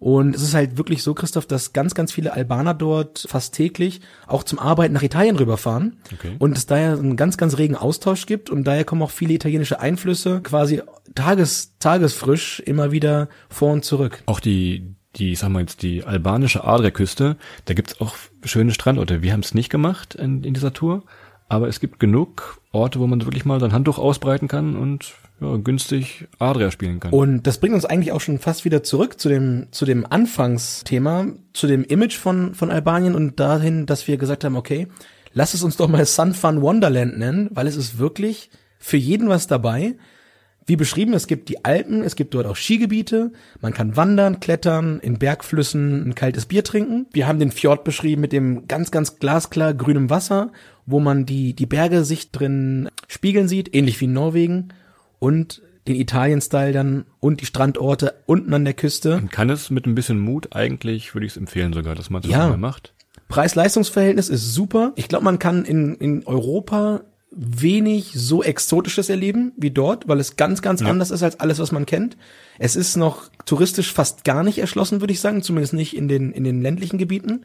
Und 0.02 0.34
es 0.34 0.42
ist 0.42 0.52
halt 0.52 0.78
wirklich 0.78 1.04
so, 1.04 1.14
Christoph, 1.14 1.46
dass 1.46 1.72
ganz, 1.72 1.94
ganz 1.94 2.10
viele 2.10 2.32
Albaner 2.32 2.74
dort 2.74 3.24
fast 3.28 3.54
täglich 3.54 4.00
auch 4.26 4.42
zum 4.42 4.58
Arbeiten 4.58 4.94
nach 4.94 5.02
Italien 5.02 5.36
rüberfahren. 5.36 5.96
Okay. 6.12 6.34
Und 6.40 6.58
es 6.58 6.66
daher 6.66 6.94
einen 6.94 7.14
ganz, 7.14 7.36
ganz 7.36 7.56
regen 7.56 7.76
Austausch 7.76 8.26
gibt 8.26 8.50
und 8.50 8.64
daher 8.64 8.84
kommen 8.84 9.00
auch 9.02 9.12
viele 9.12 9.32
italienische 9.34 9.78
Einflüsse 9.78 10.40
quasi 10.42 10.82
tages, 11.14 11.78
tagesfrisch 11.78 12.58
immer 12.58 12.90
wieder 12.90 13.28
vor 13.48 13.72
und 13.72 13.84
zurück. 13.84 14.24
Auch 14.26 14.40
die, 14.40 14.96
die, 15.14 15.32
ich 15.32 15.38
sag 15.38 15.50
mal 15.50 15.60
jetzt, 15.60 15.82
die 15.82 16.02
albanische 16.02 16.64
Adriaküste, 16.64 17.36
da 17.66 17.74
gibt's 17.74 18.00
auch 18.00 18.16
schöne 18.42 18.72
Strandorte. 18.72 19.22
Wir 19.22 19.32
haben 19.32 19.40
es 19.40 19.54
nicht 19.54 19.70
gemacht 19.70 20.16
in, 20.16 20.42
in 20.42 20.52
dieser 20.52 20.72
Tour, 20.72 21.04
aber 21.52 21.68
es 21.68 21.80
gibt 21.80 22.00
genug 22.00 22.60
Orte, 22.72 22.98
wo 22.98 23.06
man 23.06 23.22
wirklich 23.24 23.44
mal 23.44 23.60
sein 23.60 23.74
Handtuch 23.74 23.98
ausbreiten 23.98 24.48
kann 24.48 24.74
und 24.74 25.12
ja, 25.40 25.56
günstig 25.56 26.26
Adria 26.38 26.70
spielen 26.70 26.98
kann. 26.98 27.12
Und 27.12 27.46
das 27.46 27.58
bringt 27.58 27.74
uns 27.74 27.84
eigentlich 27.84 28.12
auch 28.12 28.22
schon 28.22 28.38
fast 28.38 28.64
wieder 28.64 28.82
zurück 28.82 29.20
zu 29.20 29.28
dem, 29.28 29.66
zu 29.70 29.84
dem 29.84 30.06
Anfangsthema, 30.08 31.26
zu 31.52 31.66
dem 31.66 31.84
Image 31.84 32.16
von, 32.16 32.54
von 32.54 32.70
Albanien 32.70 33.14
und 33.14 33.38
dahin, 33.38 33.84
dass 33.84 34.08
wir 34.08 34.16
gesagt 34.16 34.44
haben, 34.44 34.56
okay, 34.56 34.88
lass 35.34 35.52
es 35.52 35.62
uns 35.62 35.76
doch 35.76 35.88
mal 35.88 36.06
Sun 36.06 36.32
Fun 36.32 36.62
Wonderland 36.62 37.18
nennen, 37.18 37.50
weil 37.52 37.66
es 37.66 37.76
ist 37.76 37.98
wirklich 37.98 38.48
für 38.78 38.96
jeden 38.96 39.28
was 39.28 39.46
dabei. 39.46 39.96
Wie 40.64 40.76
beschrieben, 40.76 41.12
es 41.12 41.26
gibt 41.26 41.48
die 41.48 41.64
Alpen, 41.64 42.02
es 42.02 42.14
gibt 42.14 42.34
dort 42.34 42.46
auch 42.46 42.54
Skigebiete, 42.54 43.32
man 43.60 43.74
kann 43.74 43.96
wandern, 43.96 44.38
klettern, 44.38 45.00
in 45.00 45.18
Bergflüssen 45.18 46.08
ein 46.08 46.14
kaltes 46.14 46.46
Bier 46.46 46.62
trinken. 46.62 47.06
Wir 47.12 47.26
haben 47.26 47.40
den 47.40 47.50
Fjord 47.50 47.82
beschrieben 47.82 48.20
mit 48.20 48.32
dem 48.32 48.68
ganz, 48.68 48.92
ganz 48.92 49.18
glasklar 49.18 49.74
grünem 49.74 50.08
Wasser, 50.08 50.52
wo 50.86 51.00
man 51.00 51.26
die, 51.26 51.54
die 51.54 51.66
Berge 51.66 52.04
sich 52.04 52.30
drin 52.30 52.88
spiegeln 53.08 53.48
sieht, 53.48 53.74
ähnlich 53.74 54.00
wie 54.00 54.06
in 54.06 54.12
Norwegen. 54.12 54.68
Und 55.18 55.62
den 55.88 55.96
Italien-Style 55.96 56.72
dann 56.72 57.06
und 57.20 57.40
die 57.40 57.46
Strandorte 57.46 58.14
unten 58.26 58.54
an 58.54 58.64
der 58.64 58.74
Küste. 58.74 59.10
Man 59.16 59.30
kann 59.30 59.50
es 59.50 59.70
mit 59.70 59.86
ein 59.86 59.94
bisschen 59.94 60.20
Mut, 60.20 60.54
eigentlich 60.54 61.14
würde 61.14 61.26
ich 61.26 61.32
es 61.32 61.36
empfehlen 61.36 61.72
sogar, 61.72 61.94
dass 61.94 62.08
man 62.08 62.22
es 62.22 62.28
Ja. 62.30 62.48
mal 62.48 62.56
macht. 62.56 62.94
Preis-Leistungs-Verhältnis 63.28 64.28
ist 64.28 64.54
super. 64.54 64.92
Ich 64.94 65.08
glaube, 65.08 65.24
man 65.24 65.38
kann 65.38 65.64
in, 65.64 65.94
in 65.96 66.26
Europa 66.26 67.00
wenig 67.30 68.12
so 68.14 68.42
Exotisches 68.42 69.08
erleben 69.08 69.52
wie 69.56 69.70
dort, 69.70 70.06
weil 70.06 70.20
es 70.20 70.36
ganz, 70.36 70.60
ganz 70.62 70.82
anders 70.82 71.10
ist 71.10 71.22
als 71.22 71.40
alles, 71.40 71.58
was 71.58 71.72
man 71.72 71.86
kennt. 71.86 72.16
Es 72.58 72.76
ist 72.76 72.96
noch 72.96 73.30
touristisch 73.46 73.92
fast 73.92 74.24
gar 74.24 74.42
nicht 74.44 74.58
erschlossen, 74.58 75.00
würde 75.00 75.14
ich 75.14 75.20
sagen, 75.20 75.42
zumindest 75.42 75.72
nicht 75.72 75.96
in 75.96 76.08
den, 76.08 76.32
in 76.32 76.44
den 76.44 76.60
ländlichen 76.60 76.98
Gebieten. 76.98 77.44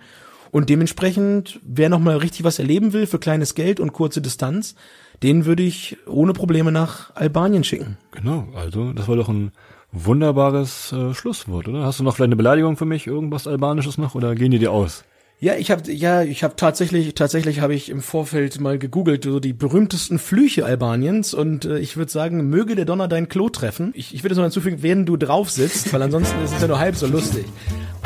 Und 0.52 0.70
dementsprechend, 0.70 1.60
wer 1.64 1.90
noch 1.90 2.00
mal 2.00 2.18
richtig 2.18 2.44
was 2.44 2.60
erleben 2.60 2.94
will 2.94 3.08
für 3.08 3.20
kleines 3.20 3.56
Geld 3.56 3.80
und 3.80 3.94
kurze 3.94 4.22
Distanz, 4.22 4.76
den 5.24 5.46
würde 5.46 5.64
ich 5.64 5.98
ohne 6.08 6.34
Probleme 6.34 6.72
nach 6.72 7.16
Albanien 7.16 7.64
schicken. 7.64 7.98
Genau, 8.12 8.48
also 8.56 8.94
das 8.94 9.08
war 9.08 9.16
doch 9.16 9.30
ein 9.30 9.52
wunderbares 9.92 10.92
äh, 10.92 11.14
Schlusswort, 11.14 11.68
oder? 11.68 11.84
Hast 11.84 12.00
du 12.00 12.04
noch 12.04 12.16
vielleicht 12.16 12.30
eine 12.30 12.36
Beleidigung 12.36 12.78
für 12.78 12.86
mich, 12.86 13.08
irgendwas 13.08 13.48
Albanisches 13.48 13.98
noch, 13.98 14.16
oder 14.16 14.36
gehen 14.36 14.52
die 14.52 14.60
dir 14.60 14.72
aus? 14.72 15.04
Ja, 15.40 15.54
ich 15.54 15.70
habe 15.70 15.92
ja, 15.92 16.24
ich 16.24 16.44
habe 16.44 16.56
tatsächlich 16.56 17.14
tatsächlich 17.14 17.60
habe 17.60 17.76
ich 17.76 17.90
im 17.90 18.02
Vorfeld 18.02 18.60
mal 18.60 18.80
gegoogelt 18.80 19.24
so 19.24 19.40
die 19.40 19.54
berühmtesten 19.54 20.18
Flüche 20.18 20.66
Albaniens 20.66 21.36
und 21.36 21.64
äh, 21.66 21.78
ich 21.78 21.96
würde 21.96 22.12
sagen, 22.12 22.50
möge 22.50 22.76
der 22.76 22.86
Donner 22.86 23.08
dein 23.08 23.30
Klo 23.30 23.48
treffen. 23.50 23.92
Ich, 23.94 24.16
ich 24.16 24.24
würde 24.24 24.34
es 24.34 24.38
noch 24.38 24.46
hinzufügen, 24.46 24.82
während 24.82 25.08
du 25.08 25.16
drauf 25.16 25.52
sitzt, 25.52 25.94
weil 25.94 26.02
ansonsten 26.02 26.44
ist 26.44 26.56
es 26.56 26.62
ja 26.62 26.68
nur 26.68 26.80
halb 26.80 26.96
so 26.96 27.06
lustig. 27.06 27.46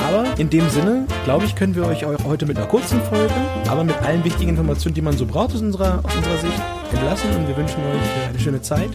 Aber 0.08 0.26
in 0.38 0.50
dem 0.50 0.70
Sinne, 0.70 1.06
glaube 1.24 1.46
ich, 1.46 1.56
können 1.56 1.76
wir 1.76 1.86
euch 1.86 2.06
heute 2.06 2.46
mit 2.46 2.58
einer 2.58 2.68
kurzen 2.68 3.02
Folge, 3.02 3.34
aber 3.68 3.84
mit 3.84 3.96
allen 4.02 4.24
wichtigen 4.24 4.50
Informationen, 4.50 4.96
die 4.96 5.02
man 5.02 5.18
so 5.18 5.26
braucht 5.26 5.54
aus 5.54 5.62
unserer 5.62 6.00
aus 6.04 6.16
unserer 6.16 6.38
Sicht, 6.38 6.62
entlassen 6.92 7.30
und 7.36 7.48
wir 7.48 7.58
wünschen 7.58 7.80
euch 7.80 8.30
eine 8.30 8.40
schöne 8.40 8.62
Zeit 8.62 8.90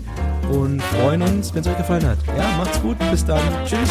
und 0.51 0.83
freuen 0.83 1.23
uns, 1.23 1.55
wenn 1.55 1.63
es 1.63 1.69
euch 1.69 1.77
gefallen 1.77 2.07
hat. 2.07 2.19
Ja, 2.37 2.45
macht's 2.59 2.81
gut, 2.81 2.97
bis 3.11 3.25
dann, 3.25 3.41
tschüss. 3.65 3.91